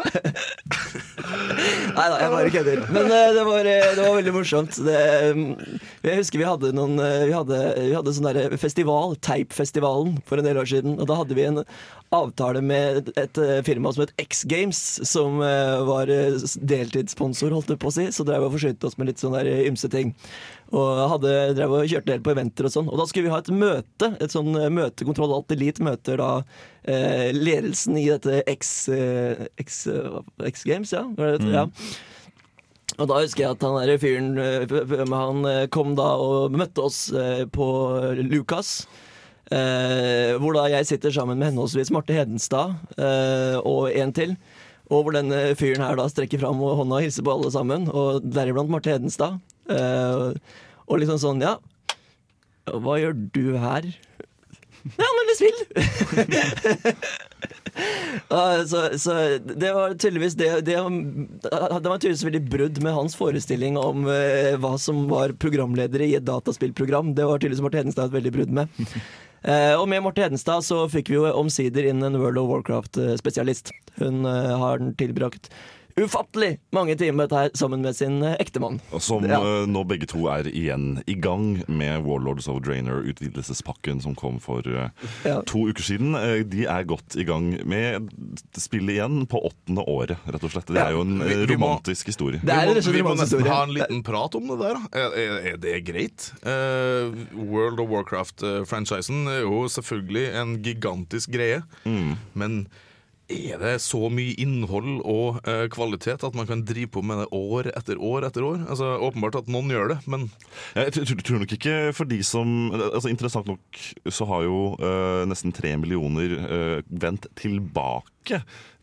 [1.49, 2.83] Nei da, jeg bare kødder.
[2.95, 4.79] Men eh, det var, eh, det var veldig morsomt.
[4.87, 9.17] Det, eh, jeg husker vi hadde noen eh, Vi hadde, vi hadde sånn derre festival,
[9.25, 10.99] Teipfestivalen, for en del år siden.
[10.99, 11.63] Og da hadde vi en
[12.15, 17.97] avtale med et firma som het X Games, som var deltidssponsor, holdt jeg på å
[17.99, 18.07] si.
[18.17, 20.15] Så drev og forsynte oss med litt sånne ymse ting.
[20.69, 22.91] Og hadde, drev og kjørte del på eventer og sånn.
[22.93, 24.11] Og da skulle vi ha et møte.
[24.21, 26.31] Et sånn møtekontroll møte, Kontroll Alt Elite møter da
[26.85, 31.07] eh, ledelsen i dette X, eh, X, eh, X Games, ja.
[31.17, 31.39] Det?
[31.55, 31.65] ja.
[32.99, 36.85] Og da husker jeg at han der fyren eh, Han eh, kom da og møtte
[36.89, 37.67] oss eh, på
[38.29, 38.83] Lukas.
[39.49, 44.35] Eh, hvor da jeg sitter sammen med henholdsvis Marte Hedenstad eh, og en til.
[44.89, 48.25] Og hvor denne fyren her da strekker fram hånda og hilser på alle sammen, og
[48.25, 49.39] deriblant Marte Hedenstad.
[49.69, 50.33] Eh,
[50.89, 51.59] og liksom sånn, ja
[52.73, 53.89] Hva gjør du her?
[54.97, 55.59] Ja, han vil spill!
[58.29, 63.15] Ja, så, så det var tydeligvis det, det, det var tydeligvis veldig brudd med hans
[63.15, 67.15] forestilling om eh, hva som var programledere i et dataspillprogram.
[67.15, 68.85] Det var tydeligvis Marte Hedenstad et veldig brudd med.
[69.39, 73.71] Eh, og med Marte Hedenstad så fikk vi jo omsider inn en World of Warcraft-spesialist.
[74.01, 75.47] Hun har tilbrakt
[76.05, 78.81] ufattelig mange timer her sammen med sin eh, ektemann.
[79.01, 79.41] Som Ja.
[79.41, 84.39] eh, nå begge to er igjen i gang med Warlords of Drainer, utvidelsespakken som kom
[84.41, 84.91] for eh,
[85.25, 85.41] Ja.
[85.43, 86.13] to uker siden.
[86.51, 88.09] De er godt i gang med
[88.57, 90.67] spillet igjen på åttende året, rett og slett.
[90.67, 92.41] Det er jo en Vi- må- romantisk historie.
[92.45, 93.53] Det er vi må, vi må nesten historie.
[93.53, 94.77] ha en liten prat om det der.
[94.93, 96.33] Er, er, er det greit?
[96.45, 97.13] Uh,
[97.49, 101.63] World of Warcraft-franchisen er jo selvfølgelig en gigantisk greie.
[102.35, 102.67] Men
[103.29, 107.29] er det så mye innhold og uh, kvalitet at man kan drive på med det
[107.37, 108.63] år etter år etter år?
[108.73, 110.29] Altså, Åpenbart at noen gjør det, men
[110.75, 115.25] Jeg tror, tror- nok ikke for de som altså Interessant nok så har jo uh,
[115.29, 118.09] nesten tre millioner uh, vendt tilbake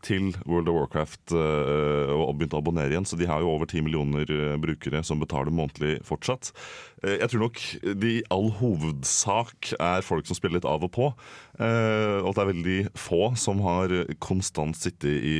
[0.05, 3.07] til World of Warcraft eh, og begynte å abonnere igjen.
[3.07, 6.51] Så de har jo over ti millioner eh, brukere som betaler månedlig fortsatt.
[7.03, 7.61] Eh, jeg tror nok
[8.03, 11.11] de i all hovedsak er folk som spiller litt av og på.
[11.55, 13.91] og at det er veldig få som har
[14.23, 15.37] konstant sittet i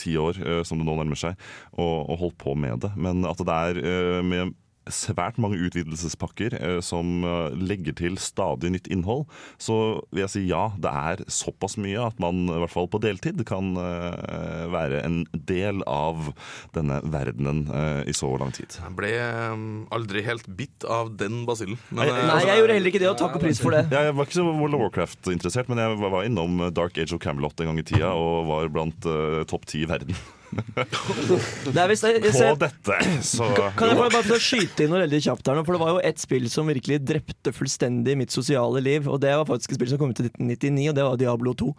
[0.00, 1.36] ti år, som det nå nærmer seg,
[1.76, 2.92] og, holdt på med det.
[2.96, 4.54] Men at det er med
[4.90, 9.26] svært mange utvidelsespakker eh, som eh, legger til stadig nytt innhold,
[9.62, 9.76] så
[10.10, 13.44] vil jeg si ja, det er såpass mye at man i hvert fall på deltid
[13.48, 16.32] kan eh, være en del av
[16.76, 18.78] denne verdenen eh, i så lang tid.
[18.80, 19.64] jeg ble eh,
[19.94, 21.78] aldri helt bitt av den basillen.
[21.90, 23.86] Nei, eh, Nei, altså, jeg gjorde heller ikke det, og takk og pris for det.
[24.02, 27.60] Jeg var ikke så World of Warcraft-interessert, men jeg var innom Dark Age of Camelot
[27.60, 29.06] en gang i tida og var blant
[29.50, 30.16] topp ti i verden.
[31.72, 33.48] Det visst- jeg, jeg På dette, så
[33.78, 35.64] Kan jeg bare, bare skyte inn noe veldig kjapt her nå?
[35.66, 39.08] For det var jo ett spill som virkelig drepte fullstendig mitt sosiale liv.
[39.08, 41.54] Og det var faktisk et spill som kom ut i 1999, og det var Diablo
[41.64, 41.70] 2.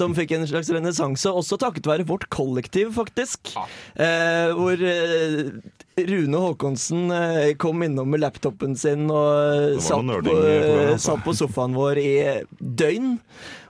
[0.00, 3.54] Som fikk en slags renessanse, også takket være vårt kollektiv, faktisk.
[3.96, 5.50] Eh, hvor eh,
[5.98, 11.06] Rune Håkonsen eh, kom innom med laptopen sin og satt nerding, på, programmet, altså.
[11.08, 12.12] satt på sofaen vår i
[12.58, 13.16] døgn.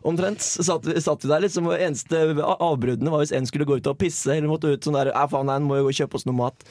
[0.07, 0.41] Omtrent.
[0.41, 3.99] Satt, satt vi der liksom, og Eneste avbruddene var hvis en skulle gå ut og
[4.01, 6.29] pisse, eller måtte ut sånn der Ja, faen, nei, må jo gå og kjøpe oss
[6.29, 6.65] noe mat.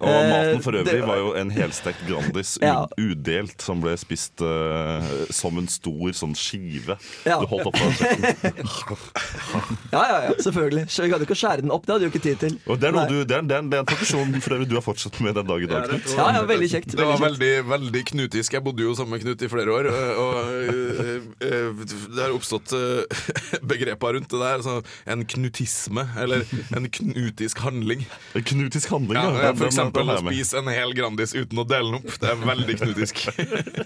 [0.00, 2.86] Og Eh, maten for øvrig var jo en helstekt Grandis Ja.
[3.00, 5.00] udelt, som ble spist uh,
[5.32, 6.98] som en stor sånn skive.
[7.24, 7.38] Ja.
[7.40, 7.86] Du holdt opp på.
[9.92, 10.84] Ja, ja, ja, selvfølgelig.
[10.92, 12.56] Så vi gadd ikke å skjære den opp, det hadde vi jo ikke tid til.
[12.66, 14.68] Og det er, noe du, det, er, det, er, det er en tradisjon for øvrig
[14.68, 16.10] du har fortsatt med den dag i dag, Knut.
[16.18, 16.96] Ja, ja, veldig kjekt.
[16.98, 18.52] Det var Veldig veldig, knutisk.
[18.58, 19.88] Jeg bodde jo sammen med Knut i flere år.
[19.88, 22.74] Og, og øh, det har oppstått
[23.72, 24.64] begreper rundt det der.
[24.66, 24.76] Så
[25.14, 26.44] en knutisme, eller
[26.76, 28.04] en knutisk handling.
[28.36, 29.54] En knutisk handling, Ja, ja.
[29.56, 32.18] For eksempel å spise en hel Grandis uten å dele den opp.
[32.22, 33.26] Det er veldig knutisk.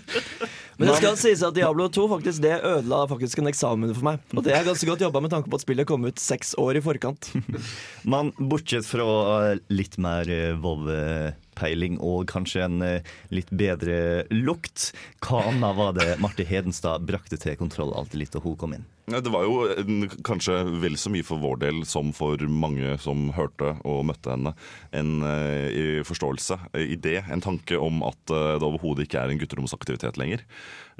[0.81, 4.23] Men det skal sies at Diablo 2 faktisk, det ødela faktisk en eksamen for meg.
[4.33, 6.79] Og det er ganske godt jobba med tanke på at spillet kom ut seks år
[6.81, 7.29] i forkant.
[8.13, 9.05] Men bortsett fra
[9.51, 14.95] eh, litt mer eh, WoW-peiling og kanskje en eh, litt bedre lukt,
[15.27, 18.89] hva annet var det Marte Hedenstad brakte til kontroll alltid litt da hun kom inn?
[19.11, 23.73] Det var jo kanskje vel så mye for vår del som for mange som hørte
[23.83, 24.53] og møtte henne,
[24.95, 30.21] en i forståelse, en idé, en tanke om at det overhodet ikke er en gutteromsaktivitet
[30.21, 30.45] lenger.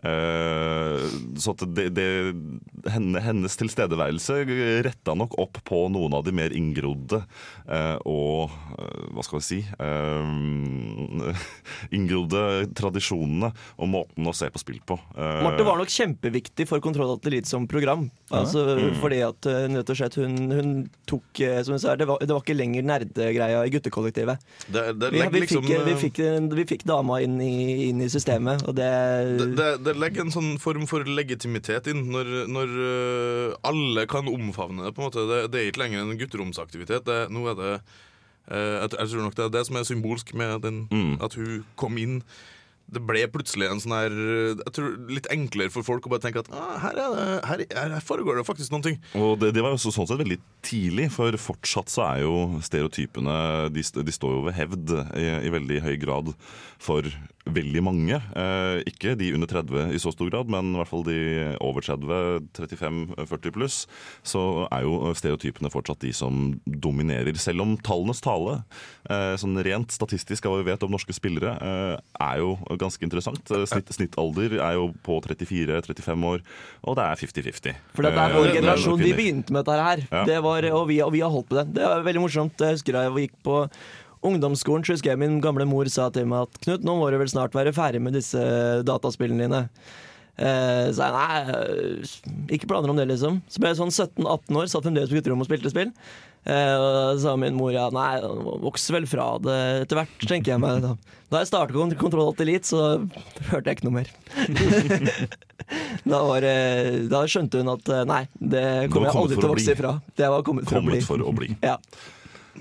[0.01, 1.03] Eh,
[1.37, 2.07] så at det, det,
[2.89, 4.39] henne, hennes tilstedeværelse
[4.87, 7.19] retta nok opp på noen av de mer inngrodde
[7.69, 8.49] eh, og
[8.79, 9.59] eh, hva skal vi si
[11.97, 12.43] inngrodde
[12.79, 14.97] tradisjonene og måten å se på spill på.
[15.17, 18.09] Eh, Marte var nok kjempeviktig for Kontroll Atelier som program.
[18.31, 18.95] Altså, Mm.
[19.01, 20.69] Fordi at rett og slett hun, hun
[21.09, 24.39] tok Som hun sa, det var, det var ikke lenger nerdegreia i guttekollektivet.
[24.67, 26.21] Det, det Vi, vi, liksom fikk, vi, eh, fikk,
[26.55, 28.91] vi fikk dama inn i, inn i systemet, og det,
[29.61, 34.87] det, det, legger en sånn form for legitimitet inn når, når øh, alle kan omfavne
[34.89, 34.95] det.
[34.97, 37.05] på en måte Det, det er ikke lenger en gutteromsaktivitet.
[37.07, 40.65] Det, nå er det øh, jeg, tror nok det er det som er symbolsk med
[40.65, 40.87] den,
[41.23, 42.23] at hun kom inn.
[42.91, 44.15] Det ble plutselig en sånn her
[44.65, 47.93] Jeg tror litt enklere for folk å bare tenke at ah, her, er det, her,
[47.95, 48.97] her foregår det faktisk noen ting.
[49.15, 52.35] Og det, det var jo så- sånn sett veldig tidlig, for fortsatt så er jo
[52.67, 53.37] stereotypene
[53.71, 54.91] De, de står jo ved hevd
[55.23, 56.33] i, i veldig høy grad
[56.83, 57.07] for
[57.55, 58.17] veldig mange.
[58.17, 61.19] Eh, ikke de under 30 i så stor grad, men i hvert fall de
[61.61, 63.79] over 30, 35-40 pluss.
[64.25, 67.37] Så er jo stereotypene fortsatt de som dominerer.
[67.41, 68.63] Selv om tallenes tale,
[69.11, 73.05] eh, sånn rent statistisk av hva vi vet om norske spillere, eh, er jo ganske
[73.05, 73.45] interessant.
[73.51, 76.41] Eh, Snitt, snittalder er jo på 34-35 år,
[76.83, 77.77] og det er 50-50.
[77.95, 80.03] For det er Eh, vår er generasjon, vi begynte med dette her.
[80.11, 80.25] Ja.
[80.29, 81.67] Det var, og, vi, og vi har holdt på det.
[81.79, 82.63] Det var veldig morsomt.
[82.63, 83.57] Jeg husker da jeg gikk på
[84.27, 87.19] ungdomsskolen, så husker jeg min gamle mor sa til meg at Knut, nå må du
[87.21, 88.41] vel snart være ferdig med disse
[88.87, 89.63] dataspillene dine.
[90.41, 92.11] Eh, så jeg nei, eh,
[92.57, 93.41] ikke planer om det, liksom.
[93.51, 95.91] Så ble jeg sånn 17-18 år, satt fremdeles på gutterommet og spilte spill.
[96.49, 98.15] Eh, og sa min mor ja, nei,
[98.63, 100.81] vokser vel fra det etter hvert, tenker jeg meg.
[100.87, 100.95] Da,
[101.35, 102.81] da jeg startet kont- Kontroll Alt Elite, så
[103.51, 104.09] hørte jeg ikke noe mer.
[106.09, 109.53] da, var, det- da skjønte hun at eh, nei, det kommer jeg aldri til å
[109.53, 109.93] vokse ifra.
[110.17, 111.03] Det var kommet for å bli.
[111.05, 111.53] For å bli.
[111.71, 111.77] Ja.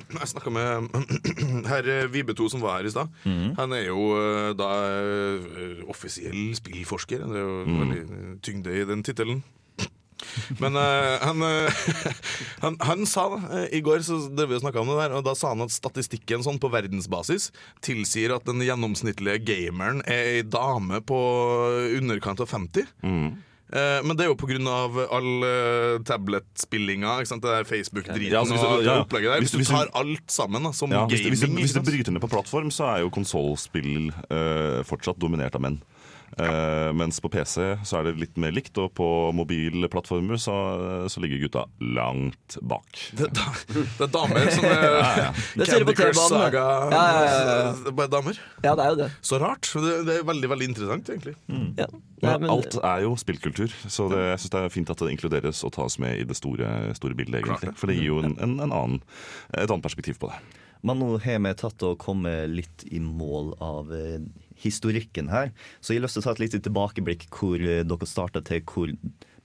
[0.09, 0.89] Jeg snakka med
[1.69, 3.11] herr Vibeto som var her i stad.
[3.25, 3.53] Mm.
[3.59, 7.25] Han er jo eh, da eh, offisiell spillforsker.
[7.29, 7.79] Det er jo mm.
[7.83, 8.03] veldig
[8.45, 9.43] tyngde i den tittelen.
[10.61, 11.83] Men uh, han, uh,
[12.63, 15.23] han, han sa uh, i går så drev vi og snakket om det der, og
[15.27, 17.49] da sa han at statistikken sånn på verdensbasis
[17.85, 21.19] tilsier at den gjennomsnittlige gameren er ei dame på
[22.01, 22.89] underkant av 50.
[23.69, 24.57] Eh, men det er jo pga.
[25.13, 27.19] all uh, tablet-spillinga.
[27.69, 29.01] Facebook-driten Ja, altså, og ja, ja.
[29.03, 29.43] opplegget der.
[29.43, 32.11] Hvis Hvis, du- tar alt sammen da, som Ja, hvis, hvis, gaming hvis du bryter
[32.11, 35.81] ned på plattform, så er jo konsollspill uh, fortsatt dominert av menn.
[36.37, 40.55] Eh, mens på PC så er det litt mer likt, og på mobilplattformer så,
[41.09, 43.01] så ligger gutta langt bak.
[43.17, 45.31] Det, er da, det er damer som er Ja, ja.
[45.57, 46.65] Det ser du Candy Crush Saga.
[46.91, 47.71] Ja, ja, ja, ja.
[47.79, 48.39] Det er Bare damer.
[48.63, 49.09] Ja, det er jo det.
[49.25, 49.71] Så rart.
[49.73, 51.35] Det, det er veldig veldig interessant, egentlig.
[51.79, 51.89] Ja.
[51.89, 54.99] Men Nei, men- alt er jo spillkultur, så det, jeg synes det er fint at
[55.03, 57.41] det inkluderes og tas med i det store, store bildet.
[57.45, 58.99] egentlig For det gir jo en, en, en annen,
[59.55, 60.39] et annet perspektiv på det.
[60.83, 64.19] Men nå har vi tatt og kommet litt i mål av eh,
[64.59, 65.53] historikken her.
[65.79, 68.63] Så jeg har lyst til å ta et lite tilbakeblikk hvor eh, dere starta til
[68.67, 68.93] hvor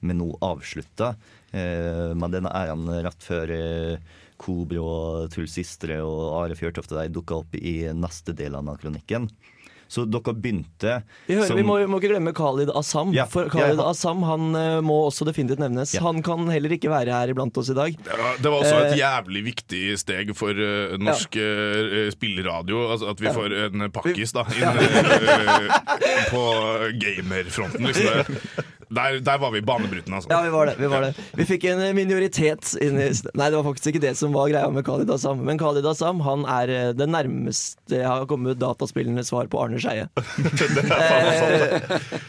[0.05, 1.15] vi nå avslutta.
[1.55, 7.01] Eh, med denne æren rett før eh, Kobro og Truls Istre og Are Fjørtoft og
[7.01, 9.31] de dukka opp i neste del av kronikken.
[9.95, 10.97] Så dere begynte
[11.29, 13.13] Vi, hører, som- vi må, må ikke glemme Khalid Assam.
[13.15, 13.87] Ja, For Khalid ja.
[13.93, 15.93] Assam han eh, må også definitivt nevnes.
[15.95, 16.03] Ja.
[16.09, 17.95] Han kan heller ikke være her iblant oss i dag.
[18.03, 22.83] Det var, det var også et Eh, jævlig viktig steg for uh, norsk uh, spilleradio.
[22.91, 23.33] Altså at vi Ja.
[23.39, 24.75] får en pakkis da inn Ja.
[24.75, 26.43] eh, på
[27.05, 27.87] gamerfronten.
[27.87, 28.39] Liksom.
[28.95, 30.31] Der, der var vi banebrytende, altså.
[30.31, 30.77] Ja, vi var det.
[30.79, 31.13] Vi, var det.
[31.39, 34.71] vi fikk en minoritet inn i Nei, det var faktisk ikke det som var greia
[34.73, 35.43] med Khalid Assam.
[35.47, 39.83] Men Khalid Assam han er eh, det nærmeste jeg har kommet dataspillende svar på Arne
[39.83, 40.09] Skeie.
[40.95, 41.83] Eh,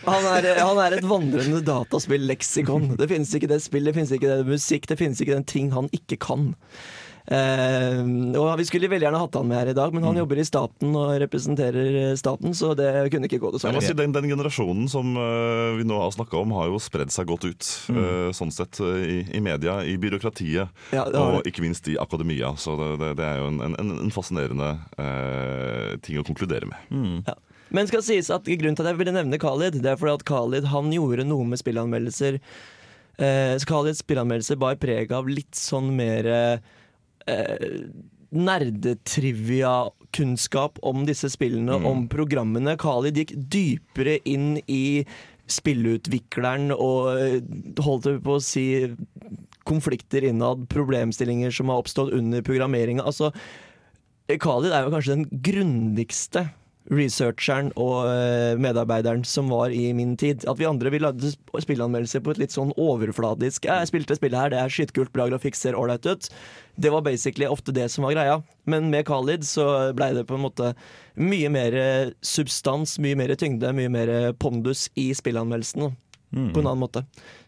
[0.05, 2.95] han, han er et vandrende dataspill-leksikon.
[2.99, 5.71] Det finnes ikke det spill, det finnes ikke det musikk, det finnes ikke den ting
[5.75, 6.53] han ikke kan.
[7.25, 8.01] Eh,
[8.37, 10.07] og Vi skulle veldig gjerne hatt han med her i dag, men Mm.
[10.11, 13.67] han jobber i staten og representerer eh, staten, så det kunne ikke gå, må si
[13.71, 13.95] dessverre.
[13.97, 17.45] den, den generasjonen som eh, vi nå har snakka om, har jo spredd seg godt
[17.49, 17.63] ut.
[17.89, 17.97] Mm.
[18.03, 21.51] eh, sånn sett i, i media, i byråkratiet Ja, og det.
[21.53, 22.53] ikke minst i akademia.
[22.57, 24.69] Så det, det, det er jo en, en, en fascinerende
[25.01, 27.25] eh, ting å konkludere med.
[27.27, 27.33] Ja.
[27.73, 30.23] Men skal sies at grunnen til at jeg ville nevne Khalid, det er fordi at
[30.29, 32.37] Khalid han gjorde noe med spillanmeldelser.
[33.17, 36.57] Eh, Khalids spillanmeldelser bar preg av litt sånn mer eh,
[38.35, 41.85] nerdetrivia-kunnskap om disse spillene, Mm.
[41.85, 42.77] om programmene.
[42.77, 45.05] Khalid gikk dypere inn i
[45.47, 47.41] spillutvikleren og eh,
[47.79, 48.95] holdt på å si
[49.65, 53.03] konflikter innad, problemstillinger som har oppstått under programmeringa.
[53.05, 53.31] Altså,
[54.27, 56.49] Khalid er jo kanskje den grundigste
[56.93, 60.43] researcheren og eh, medarbeideren som var i min tid.
[60.49, 64.37] At vi andre vi lagde sp- spillanmeldelser på et litt sånn overfladisk Jeg spilte spillet
[64.37, 66.29] her, det er skytkult, bra grafikk, ser ålreit ut.
[66.77, 68.37] Det var basically ofte det som var greia.
[68.69, 69.65] Men med Khalid så
[69.97, 70.73] blei det på en måte
[71.17, 75.93] mye mer eh, substans, mye mer tyngde, mye mer pondus i spillanmeldelsen.
[76.35, 76.49] Mm.
[76.53, 77.05] På en annen måte.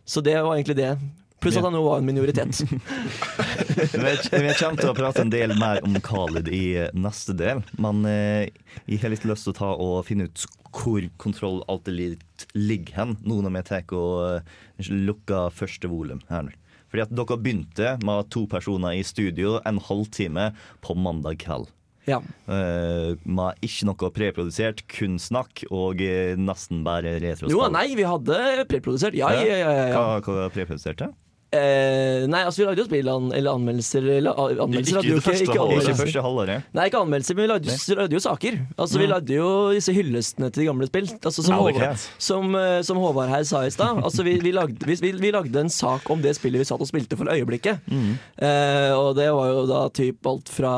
[0.07, 0.93] Så det var egentlig det
[1.39, 2.63] Pluss at han nå var en minoritet.
[2.67, 8.01] Vi kommer til å prate en del mer om Khalid i eh, neste del, men
[8.09, 8.49] eh,
[8.87, 10.45] jeg har litt lyst til å ta og finne ut
[10.77, 16.23] hvor Kontroll alltid litt ligger hen, nå når vi tar og eh, lukker første volum
[16.31, 16.55] her nå.
[16.87, 21.67] Fordi at dere begynte med to personer i studio en halvtime på mandag kveld.
[22.07, 22.21] Ja.
[22.47, 25.99] Uh, med ikke noe preprodusert, kun snakk og
[26.39, 27.51] nesten bare retrospill.
[27.51, 29.19] Jo, nei, vi hadde preprodusert.
[29.19, 29.57] Ja, ja, ja.
[29.59, 29.99] ja, ja.
[29.99, 31.11] Hva, hva preproduserte?
[31.47, 35.61] Eh, nei, altså vi lagde jo spill an, eller anmeldelser eller, Anmeldelser Ikke ikke, ikke
[35.63, 35.93] anmeldelser.
[35.93, 36.65] Ikke første halvåret.
[36.75, 38.57] Nei, ikke anmeldelser, men vi lagde, lagde jo saker.
[38.75, 39.11] Altså Vi Mm.
[39.13, 41.07] lagde jo disse hyllestene til de gamle spill.
[41.23, 44.03] Altså, som, Håvard, som, eh, som Håvard her sa i stad.
[44.03, 46.87] Altså, vi, vi, lagde, vi, vi, lagde en sak om det spillet vi satt og
[46.89, 47.79] spilte for øyeblikket.
[47.87, 48.17] Mm.
[48.43, 50.73] Eh, og det var jo da typ alt fra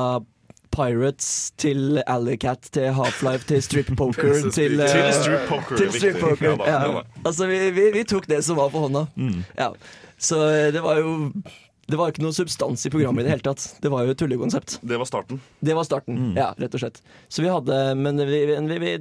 [0.70, 6.20] Pirates til Alleycat til Half-Life til Strip Poker til, eh, Til strip poker, til strip
[6.22, 6.62] poker.
[6.62, 7.02] Ja.
[7.26, 9.08] Altså, vi, vi, vi tok det som var på hånda.
[9.18, 9.42] Mm.
[9.58, 9.72] Ja.
[10.20, 11.32] Så eh, det var jo
[11.90, 13.64] Det var ikke noe substans i programmet i det hele tatt.
[13.82, 14.76] Det var jo et tullekonsept.
[14.86, 15.40] Det var starten.
[15.66, 17.00] Det var starten, ja, rett og slett.
[17.34, 18.92] Så vi hadde Men vi, vi, vi,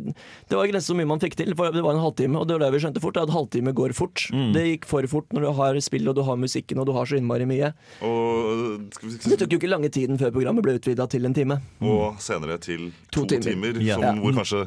[0.49, 1.53] det var grenser så mye man fikk til.
[1.59, 3.21] For det var en halvtime, og det var det vi skjønte fort.
[3.21, 4.25] At halvtime går fort.
[4.33, 4.55] Mm.
[4.57, 7.05] Det gikk for fort når du har spill og du har musikken og du har
[7.12, 7.75] så innmari mye.
[8.09, 11.37] Og, skal vi, Det tok jo ikke lange tiden før programmet ble utvida til en
[11.37, 11.61] time.
[11.85, 13.75] og senere til To to, timer.
[13.77, 13.95] timer, Ja.
[14.01, 14.14] som, Ja.
[14.25, 14.64] hvor kanskje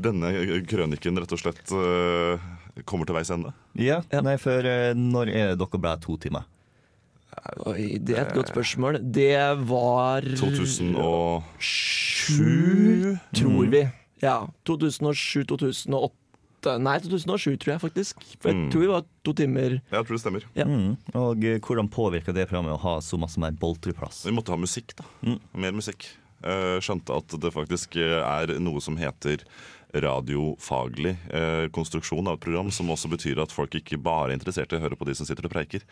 [0.00, 0.32] denne
[0.64, 2.38] krøniken rett og slett øh,
[2.86, 3.52] kommer til veis ende.
[3.78, 6.44] Ja, nei, for eh, når er dere ble to timer?
[7.66, 8.98] Oi, det er et godt spørsmål.
[9.14, 9.30] Det
[9.68, 10.22] var
[12.28, 13.82] 2007, tror vi.
[14.22, 14.40] Ja.
[14.66, 16.10] 2007-2008.
[16.82, 18.24] Nei, 2007 tror jeg faktisk.
[18.42, 18.70] For jeg Mm.
[18.72, 19.70] tror vi var to timer.
[19.92, 20.42] Jeg tror det stemmer.
[20.58, 20.64] Ja.
[20.64, 20.96] Mm.
[21.14, 24.24] Og eh, hvordan påvirka det programmet å ha så masse mer boltreplass?
[24.26, 25.04] Vi måtte ha musikk, da.
[25.54, 26.08] Mer musikk.
[26.42, 29.38] Eh, skjønte at det faktisk er noe som heter
[29.94, 34.72] radiofaglig eh, konstruksjon av et program, som også betyr at folk ikke bare er interessert
[34.72, 35.84] i å høre på de som sitter og preiker,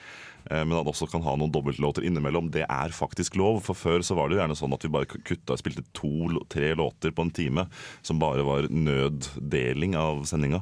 [0.50, 2.50] eh, men at også kan ha noen dobbeltlåter innimellom.
[2.52, 5.08] Det er faktisk lov, for før så var det jo gjerne sånn at vi bare
[5.08, 7.66] kutta spilte to-tre låter på en time,
[8.04, 10.60] som bare var nøddeling av sendinga.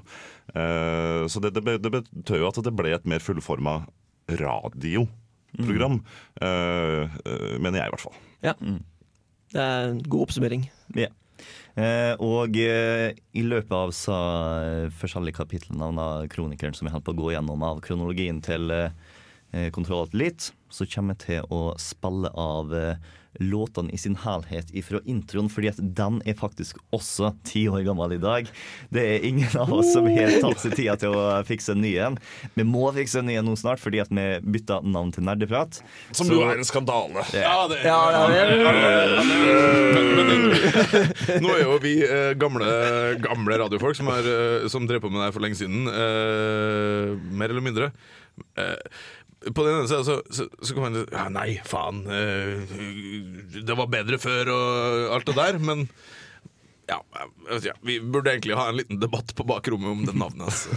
[0.55, 3.80] Eh, så det, det, det betød jo at det ble et mer fullforma
[4.30, 6.07] radioprogram, mm.
[6.47, 7.20] eh,
[7.59, 8.22] mener jeg i hvert fall.
[8.47, 8.55] Ja.
[9.55, 10.66] Det er en god oppsummering.
[10.99, 11.11] Ja.
[11.74, 14.18] Eh, og eh, i løpet av så
[14.62, 18.70] eh, forskjellige kapitlene av kronikeren som vi holder på å gå gjennom av kronologien til
[19.70, 22.72] Kontroll Alt Elite, så kommer jeg til å spille av
[23.41, 28.16] låtene i sin helhet ifra introen, fordi at den er faktisk også ti år gammel
[28.16, 28.51] i dag.
[28.95, 31.95] Det er ingen av oss som har tatt seg tida til å fikse en ny
[32.03, 32.18] en.
[32.55, 35.80] Vi må fikse en ny en nå snart, fordi at vi bytta navn til Nerdeprat.
[36.14, 37.24] Som jo er en skandale.
[37.35, 37.66] Ja.
[37.70, 37.82] det
[39.95, 42.68] men nå er jo vi eh, gamle,
[43.24, 45.89] gamle radiofolk som, har, eh, som drev på med det her for lenge siden.
[45.91, 47.91] eh, mer eller mindre.
[49.53, 52.05] På den ene siden så, så, så kan man ja, Nei, faen.
[52.09, 52.76] eh,
[53.66, 55.59] det var bedre før og alt det der.
[55.61, 55.86] Men
[56.89, 60.14] ja, jeg vet ikke, vi burde egentlig ha en liten debatt på bakrommet om det
[60.20, 60.45] navnet.
[60.45, 60.68] Altså.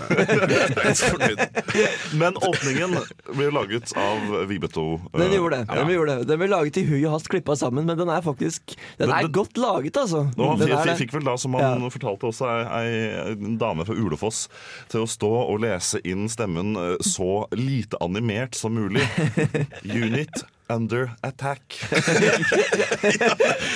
[2.21, 2.95] Men åpningen
[3.35, 4.85] ble laget av Vibeto.
[5.13, 5.65] eh, Den gjorde det.
[5.67, 5.75] Ja.
[5.81, 6.27] Den, gjorde det.
[6.31, 9.21] den ble laget i hui og hast, klippa sammen, men den er faktisk Den er
[9.27, 10.23] Den- godt laget, altså.
[10.37, 13.57] Nå, han Den fikk, er fikk vel da, som han fortalte også, ei, ei en
[13.59, 14.45] dame fra Ulefoss
[14.91, 19.03] til å stå og lese inn stemmen eh, så lite animert som mulig.
[19.83, 21.87] Unit under attack.
[21.91, 21.97] ja,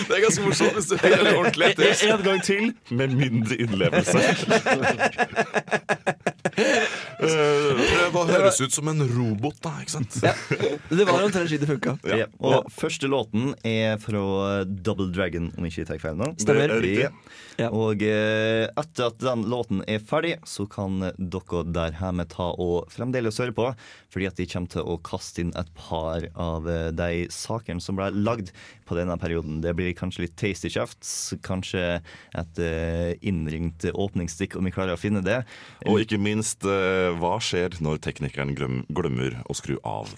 [0.07, 2.13] det er ganske morsomt hvis du hører det ordentlig etter.
[2.13, 4.19] En gang til, med mindre innlevelse.
[7.19, 9.73] Prøv å høres ut som en robot, da.
[9.83, 10.17] ikke sant?
[10.91, 11.95] Det var omtrent slik det funka.
[12.07, 12.27] Ja.
[12.39, 16.31] Og første låten er fra Double Dragon, om ikke jeg tar feil nå.
[16.41, 16.71] Stemmer.
[16.71, 17.37] Det er riktig.
[17.61, 17.69] Ja.
[17.75, 22.91] Og eh, etter at den låten er ferdig, så kan dere der hjemme ta og
[22.93, 23.67] fremdeles høre på,
[24.11, 27.99] fordi at de kommer til å kaste inn et par av eh, de sakene som
[27.99, 28.53] ble lagd
[28.91, 29.61] på denne perioden.
[29.63, 31.13] Det blir kanskje litt tasty kjefts,
[31.45, 31.83] kanskje
[32.37, 35.39] et eh, innringt åpningsstikk, om vi klarer å finne det.
[35.87, 38.53] Og ikke minst, eh, hva skjer når teknikeren
[38.91, 40.11] glemmer å skru av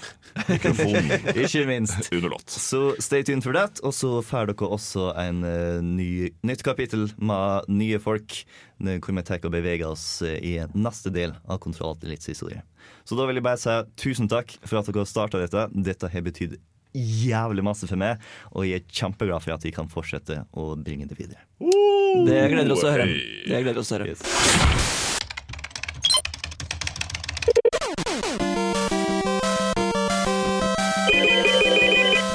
[0.49, 1.13] mikrofonen
[1.43, 2.09] Ikke minst.
[2.11, 2.49] under låt?
[2.49, 3.81] Så stay tuned for that.
[3.85, 6.11] Og så får dere også en eh, ny,
[6.45, 8.41] nytt kapittel med nye folk,
[8.83, 12.63] hvor vi tar og beveger oss i neste del av Kontroll Alt Elites historie.
[13.07, 15.67] Så da vil jeg bare si tusen takk for at dere starta dette.
[15.85, 16.57] Dette har betydd
[16.93, 18.21] jævlig masse for meg,
[18.53, 21.41] og jeg er kjempeglad for at vi kan fortsette å bringe det videre.
[21.59, 23.07] Det gleder oss å høre.
[23.47, 24.13] Det gleder oss å høre.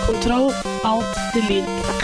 [0.09, 0.53] Kontroll,
[0.89, 1.98] alt, delete.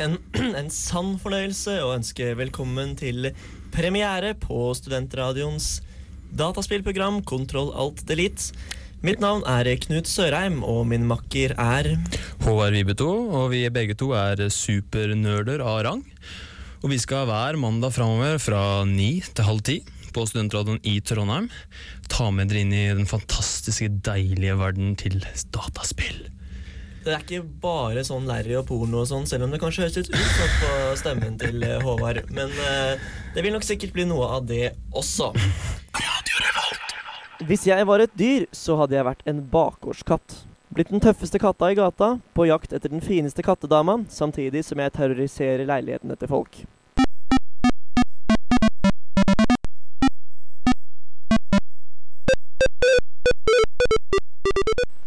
[0.00, 0.18] En,
[0.60, 3.30] en sann fornøyelse å ønske velkommen til
[3.74, 5.80] premiere på Studentradioens
[6.36, 8.52] dataspillprogram Kontroll Alt Delete.
[9.02, 11.94] Mitt navn er Knut Sørheim, og min makker er
[12.44, 16.04] Håvard Vibeto, og vi begge to er supernerder av rang.
[16.82, 19.80] Og vi skal hver mandag framover fra ni til halv ti
[20.12, 21.48] på Studentradioen i Trondheim
[22.12, 25.22] ta med dere inn i den fantastiske, deilige verden til
[25.54, 26.26] dataspill.
[27.02, 29.96] Det er ikke bare sånn Larry og porno og sånn, selv om det kanskje høres
[29.98, 32.20] litt ut sånn på stemmen til eh, Håvard.
[32.30, 33.02] Men eh,
[33.34, 35.32] det vil nok sikkert bli noe av det også.
[37.48, 40.36] Hvis jeg var et dyr, så hadde jeg vært en bakgårdskatt.
[40.72, 44.94] Blitt den tøffeste katta i gata, på jakt etter den fineste kattedama, samtidig som jeg
[44.94, 46.62] terroriserer leilighetene til folk.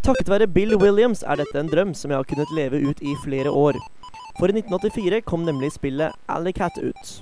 [0.05, 3.15] Takket være Bill Williams er dette en drøm som jeg har kunnet leve ut i
[3.23, 3.79] flere år.
[4.37, 7.13] For i 1984 kom nemlig spillet Alley Cat ut.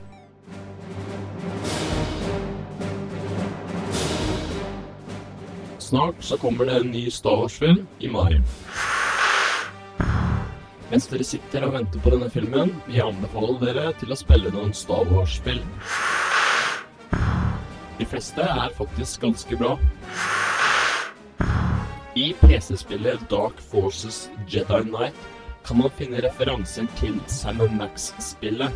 [5.79, 8.41] Snart så kommer det en ny Star Wars-film i mai.
[10.91, 14.51] Mens dere sitter og venter på denne filmen, vil jeg anbefale dere til å spille
[14.51, 15.63] noen Star Wars-spill.
[17.95, 19.77] De fleste er faktisk ganske bra.
[22.15, 25.15] I PC-spillet Dark Forces Jedi Knight
[25.65, 28.69] kan man finne referanser til Sam Max-spillet.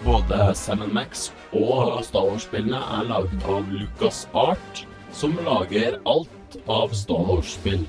[0.00, 6.96] Både Sam Max og Star Wars-spillene er laget av Lucas Art, som lager alt av
[6.96, 7.84] Star Wars-spill.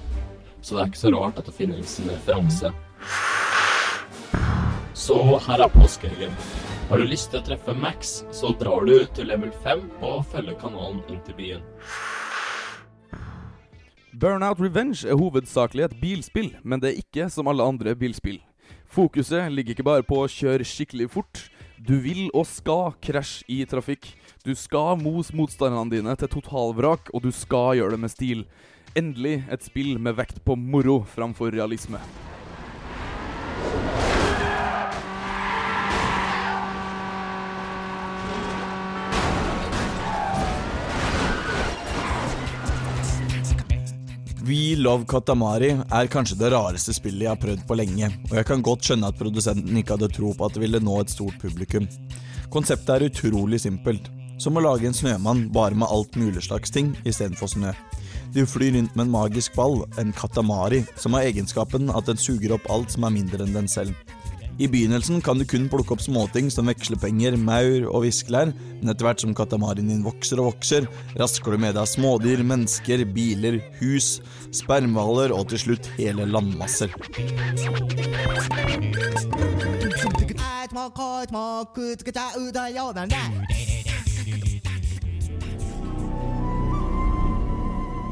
[0.61, 2.73] Så det er ikke så rart at det finnes en referanse.
[4.91, 6.35] Så her er påskehelgen.
[6.89, 10.59] Har du lyst til å treffe Max, så drar du til level 5 og følger
[10.59, 11.63] kanalen inn til byen.
[14.11, 18.41] Burnout Revenge er hovedsakelig et bilspill, men det er ikke som alle andre bilspill.
[18.91, 21.45] Fokuset ligger ikke bare på å kjøre skikkelig fort.
[21.79, 24.09] Du vil og skal krasje i trafikk.
[24.43, 28.43] Du skal mose motstanderne dine til totalvrak, og du skal gjøre det med stil.
[28.99, 32.03] Endelig et spill med vekt på moro framfor realisme.
[44.81, 48.63] Love Katamari er kanskje det rareste spillet jeg har prøvd på lenge, og jeg kan
[48.65, 51.85] godt skjønne at produsenten ikke hadde tro på at det ville nå et stort publikum.
[52.49, 54.09] Konseptet er utrolig simpelt,
[54.41, 57.75] som å lage en snømann bare med alt mulig slags ting istedenfor snø.
[58.33, 62.55] Du flyr rundt med en magisk ball, en katamari, som har egenskapen at den suger
[62.57, 63.93] opp alt som er mindre enn den selv.
[64.61, 69.07] I begynnelsen kan du kun plukke opp småting som vekslepenger, maur og viskelær, men etter
[69.07, 70.85] hvert som katamarien din vokser og vokser,
[71.17, 74.19] rasker du med deg smådyr, mennesker, biler, hus,
[74.53, 76.93] spermhvaler og til slutt hele landmasser.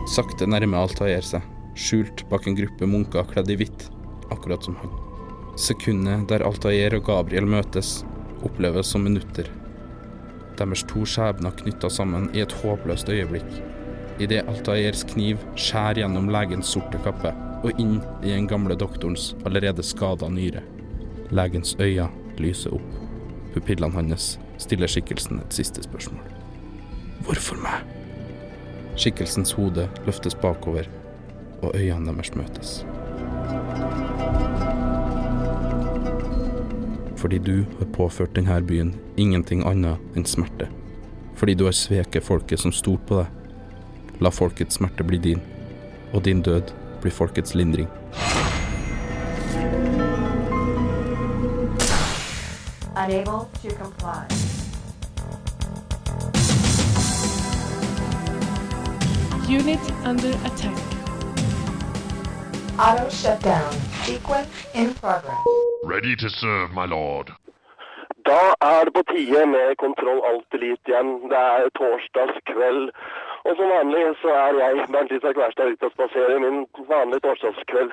[0.09, 1.45] Sakte nærmer Altair seg,
[1.77, 3.87] skjult bak en gruppe munker kledd i hvitt,
[4.33, 4.97] akkurat som han.
[5.59, 8.05] Sekundet der Altair og Gabriel møtes,
[8.47, 9.49] oppleves som minutter.
[10.55, 13.49] Deres to skjebner knytta sammen i et håpløst øyeblikk.
[14.23, 19.83] Idet Altairs kniv skjærer gjennom legens sorte kappe og inn i den gamle doktorens allerede
[19.83, 20.63] skada nyre.
[21.35, 22.07] Legens øyne
[22.39, 22.95] lyser opp.
[23.51, 26.23] Pupillene hans stiller skikkelsen et siste spørsmål.
[27.27, 27.83] Hvorfor meg?
[28.95, 30.87] Skikkelsens hode løftes bakover,
[31.59, 32.79] og øynene deres møtes.
[37.19, 40.69] Fordi du har påført denne byen ingenting annet enn smerte.
[41.35, 43.27] Fordi du har sveket folket som stolte på deg.
[44.23, 45.41] La folkets smerte bli din,
[46.13, 47.87] og din død blir folkets lindring.
[52.95, 54.23] Unable to comply.
[59.49, 60.98] Unit under attack.
[62.79, 63.71] Auto shutdown.
[64.05, 65.45] Sequence in progress.
[65.83, 67.27] Ready to serve, my lord.
[68.29, 71.09] Da er det på tide med Kontroll Alt Elite igjen.
[71.31, 72.83] Det er torsdagskveld.
[73.47, 76.57] Og som vanlig så er jeg, Bernt Isak Wærstad, ute og spaserer min
[76.93, 77.91] vanlige torsdagskveld.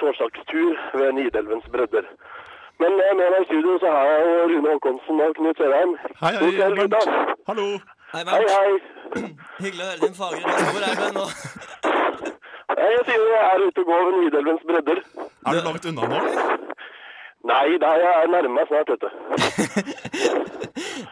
[0.00, 2.04] Torsdagstur ved Nidelvens bredder.
[2.82, 5.92] Men eh, med meg i studio så har jeg jo Rune Håkonsen og Knut Sørheim.
[6.22, 6.50] Hei, hei,
[6.94, 7.10] Bernt.
[7.48, 7.68] Hallo.
[8.14, 8.72] Hei, Hei, hei.
[9.62, 11.67] Hyggelig å høre din fagre røst.
[12.88, 14.98] Jeg sier jeg er ute og går ved Nidelvens bredder.
[15.46, 16.36] Er du langt unna nå, eller?
[17.48, 19.08] Nei, jeg er jeg nærmer meg snart, vet du.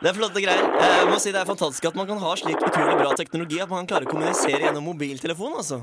[0.03, 0.65] Det er flotte greier.
[0.79, 3.59] Eh, Jeg må si Det er fantastisk at man kan ha slik utrolig bra teknologi
[3.63, 5.53] at man kan klare å kommunisere gjennom mobiltelefon.
[5.63, 5.79] altså.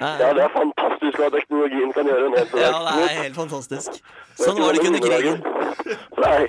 [0.00, 3.90] Ja, det er fantastisk hva teknologien kan gjøre nå til Ja, det er helt fantastisk.
[4.38, 5.36] Sånn var det ikke under krigen.
[6.22, 6.42] Nei,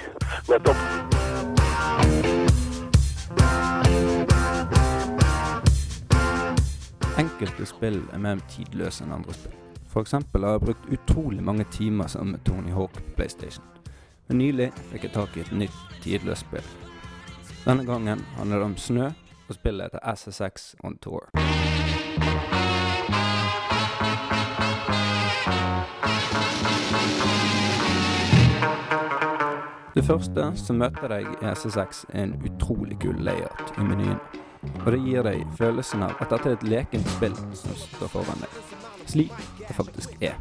[0.51, 1.18] nettopp.
[7.39, 9.53] Enkelte spill er mer tidløse enn andre spill.
[10.01, 13.63] Eksempel har jeg brukt utrolig mange timer sammen med Tony Hawk på PlayStation.
[14.27, 16.67] Men nylig fikk jeg tak i et nytt tidløst spill.
[17.63, 19.05] Denne gangen handler det om snø,
[19.47, 21.29] og spillet heter SSX On Tour.
[29.95, 34.19] Det første som møter deg i SSX er en utrolig kul layout i menyen.
[34.61, 38.43] Og det gir deg følelsen av at dette er et lekent spill som står foran
[38.43, 38.51] deg.
[39.07, 40.35] Slik det faktisk er.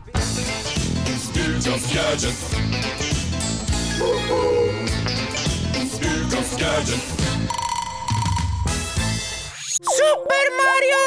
[9.99, 11.05] Super Mario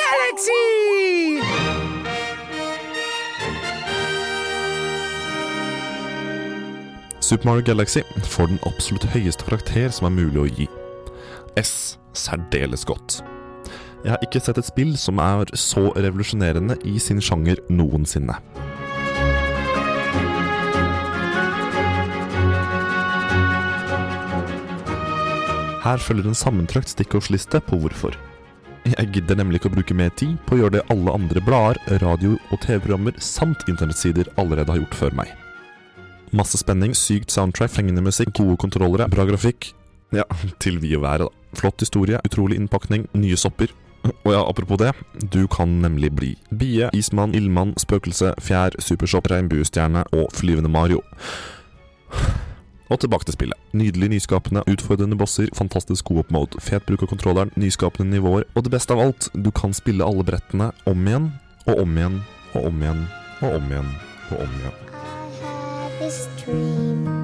[0.00, 0.62] Galaxy!
[7.20, 10.68] Super Mario Galaxy får den absolutt høyeste karakter som er mulig å gi.
[11.58, 11.98] S.
[12.16, 13.20] Særdeles godt.
[14.04, 18.36] Jeg har ikke sett et spill som er så revolusjonerende i sin sjanger noensinne.
[25.86, 28.16] Her følger en sammentrakt stikkordsliste på hvorfor.
[28.86, 31.78] Jeg gidder nemlig ikke å bruke mer tid på å gjøre det alle andre blader,
[32.02, 35.32] radio- og TV-programmer samt internettsider allerede har gjort før meg.
[36.34, 39.72] Masse spenning, sykt soundtrack, fengende musikk, gode kontrollere, bra grafikk.
[40.14, 40.26] Ja,
[40.62, 41.45] til vi og været, da.
[41.56, 43.72] Flott historie, utrolig innpakning, nye sopper.
[44.06, 44.92] Og ja, apropos det,
[45.32, 51.00] du kan nemlig bli bie, ismann, ildmann, spøkelse, fjær, supersopp, regnbuestjerne og flyvende Mario.
[52.86, 53.58] Og tilbake til spillet.
[53.74, 58.76] Nydelig nyskapende, utfordrende bosser, fantastisk god mode, fet bruk av kontrolleren, nyskapende nivåer, og det
[58.76, 61.32] beste av alt, du kan spille alle brettene om igjen,
[61.66, 62.20] og om igjen,
[62.54, 63.06] og om igjen,
[63.42, 63.94] og om igjen,
[64.30, 64.82] og om igjen.
[65.98, 67.15] this dream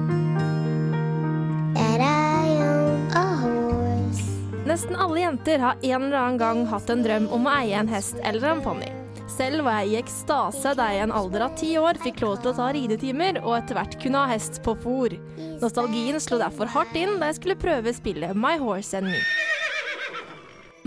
[4.73, 7.89] Nesten alle jenter har en eller annen gang hatt en drøm om å eie en
[7.93, 8.87] hest eller en ponni.
[9.29, 12.39] Selv var jeg i ekstase da jeg i en alder av ti år fikk lov
[12.41, 15.13] til å ta ridetimer og etter hvert kunne ha hest på fôr.
[15.61, 19.21] Nostalgien slo derfor hardt inn da jeg skulle prøve spillet My Horse and Me.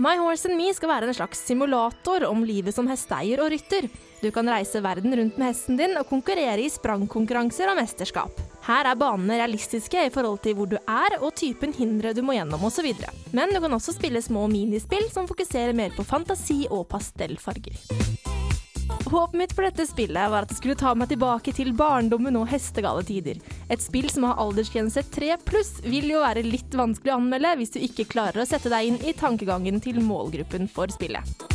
[0.03, 3.87] My Horse and Me skal være en slags simulator om livet som hesteeier og rytter.
[4.19, 8.47] Du kan reise verden rundt med hesten din og konkurrere i sprangkonkurranser og mesterskap.
[8.67, 12.35] Her er banene realistiske i forhold til hvor du er og typen hindre du må
[12.35, 12.89] gjennom osv.
[13.31, 17.77] Men du kan også spille små minispill som fokuserer mer på fantasi og pastellfarger.
[19.07, 22.49] Håpet mitt for dette spillet var at det skulle ta meg tilbake til barndommen og
[22.51, 23.39] hestegale tider.
[23.71, 27.71] Et spill som har aldersgrense 3 pluss vil jo være litt vanskelig å anmelde hvis
[27.77, 31.47] du ikke klarer å sette deg inn i tankegangen til målgruppen for spillet.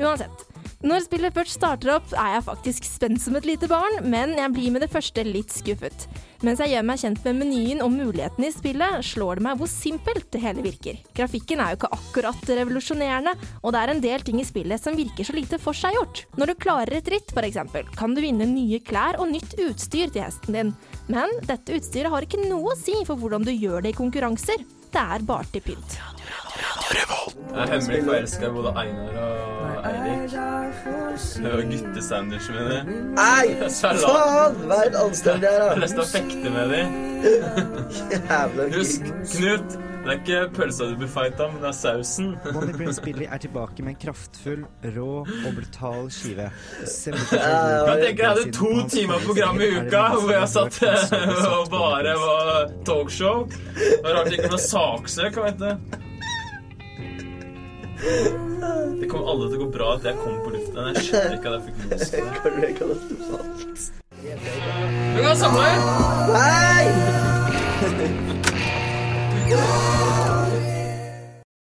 [0.00, 0.51] Uansett.
[0.82, 4.50] Når spillet først starter opp, er jeg faktisk spent som et lite barn, men jeg
[4.50, 6.08] blir med det første litt skuffet.
[6.42, 9.70] Mens jeg gjør meg kjent med menyen og mulighetene i spillet, slår det meg hvor
[9.70, 10.98] simpelt det hele virker.
[11.14, 14.98] Grafikken er jo ikke akkurat revolusjonerende, og det er en del ting i spillet som
[14.98, 16.24] virker så lite forseggjort.
[16.34, 17.62] Når du klarer et ritt, f.eks.,
[17.94, 20.76] kan du vinne nye klær og nytt utstyr til hesten din.
[21.06, 24.66] Men dette utstyret har ikke noe å si for hvordan du gjør det i konkurranser.
[24.92, 26.00] Det er bare til pynt.
[26.92, 30.34] Jeg er hemmelig forelska i både Einar og Eirik.
[31.36, 32.90] Det var guttesandwichen min.
[33.16, 33.46] Nei,
[33.82, 34.60] faen!
[34.68, 36.86] Vær anstendig her, Jeg har lyst til å fekte med dem.
[38.76, 42.32] Husk, Knut, det er ikke pølsa du blir fighta, men det er sausen.
[42.54, 44.64] Money Prince Billy er tilbake med en kraftfull,
[44.96, 46.48] rå og brutal skive.
[46.82, 50.80] Jeg tenker jeg hadde to timer program i uka hvor jeg satt
[51.54, 53.46] og bare var talkshow.
[53.78, 55.70] Det var rart det ikke var saksøk, vet du.
[58.02, 60.82] Det kommer alle til å gå bra at jeg kom på luften.
[60.90, 61.98] Jeg skjønner ikke at jeg fikk det.
[65.14, 65.68] Du kan samle!
[66.34, 68.31] Nei!
[69.52, 70.41] Senhor.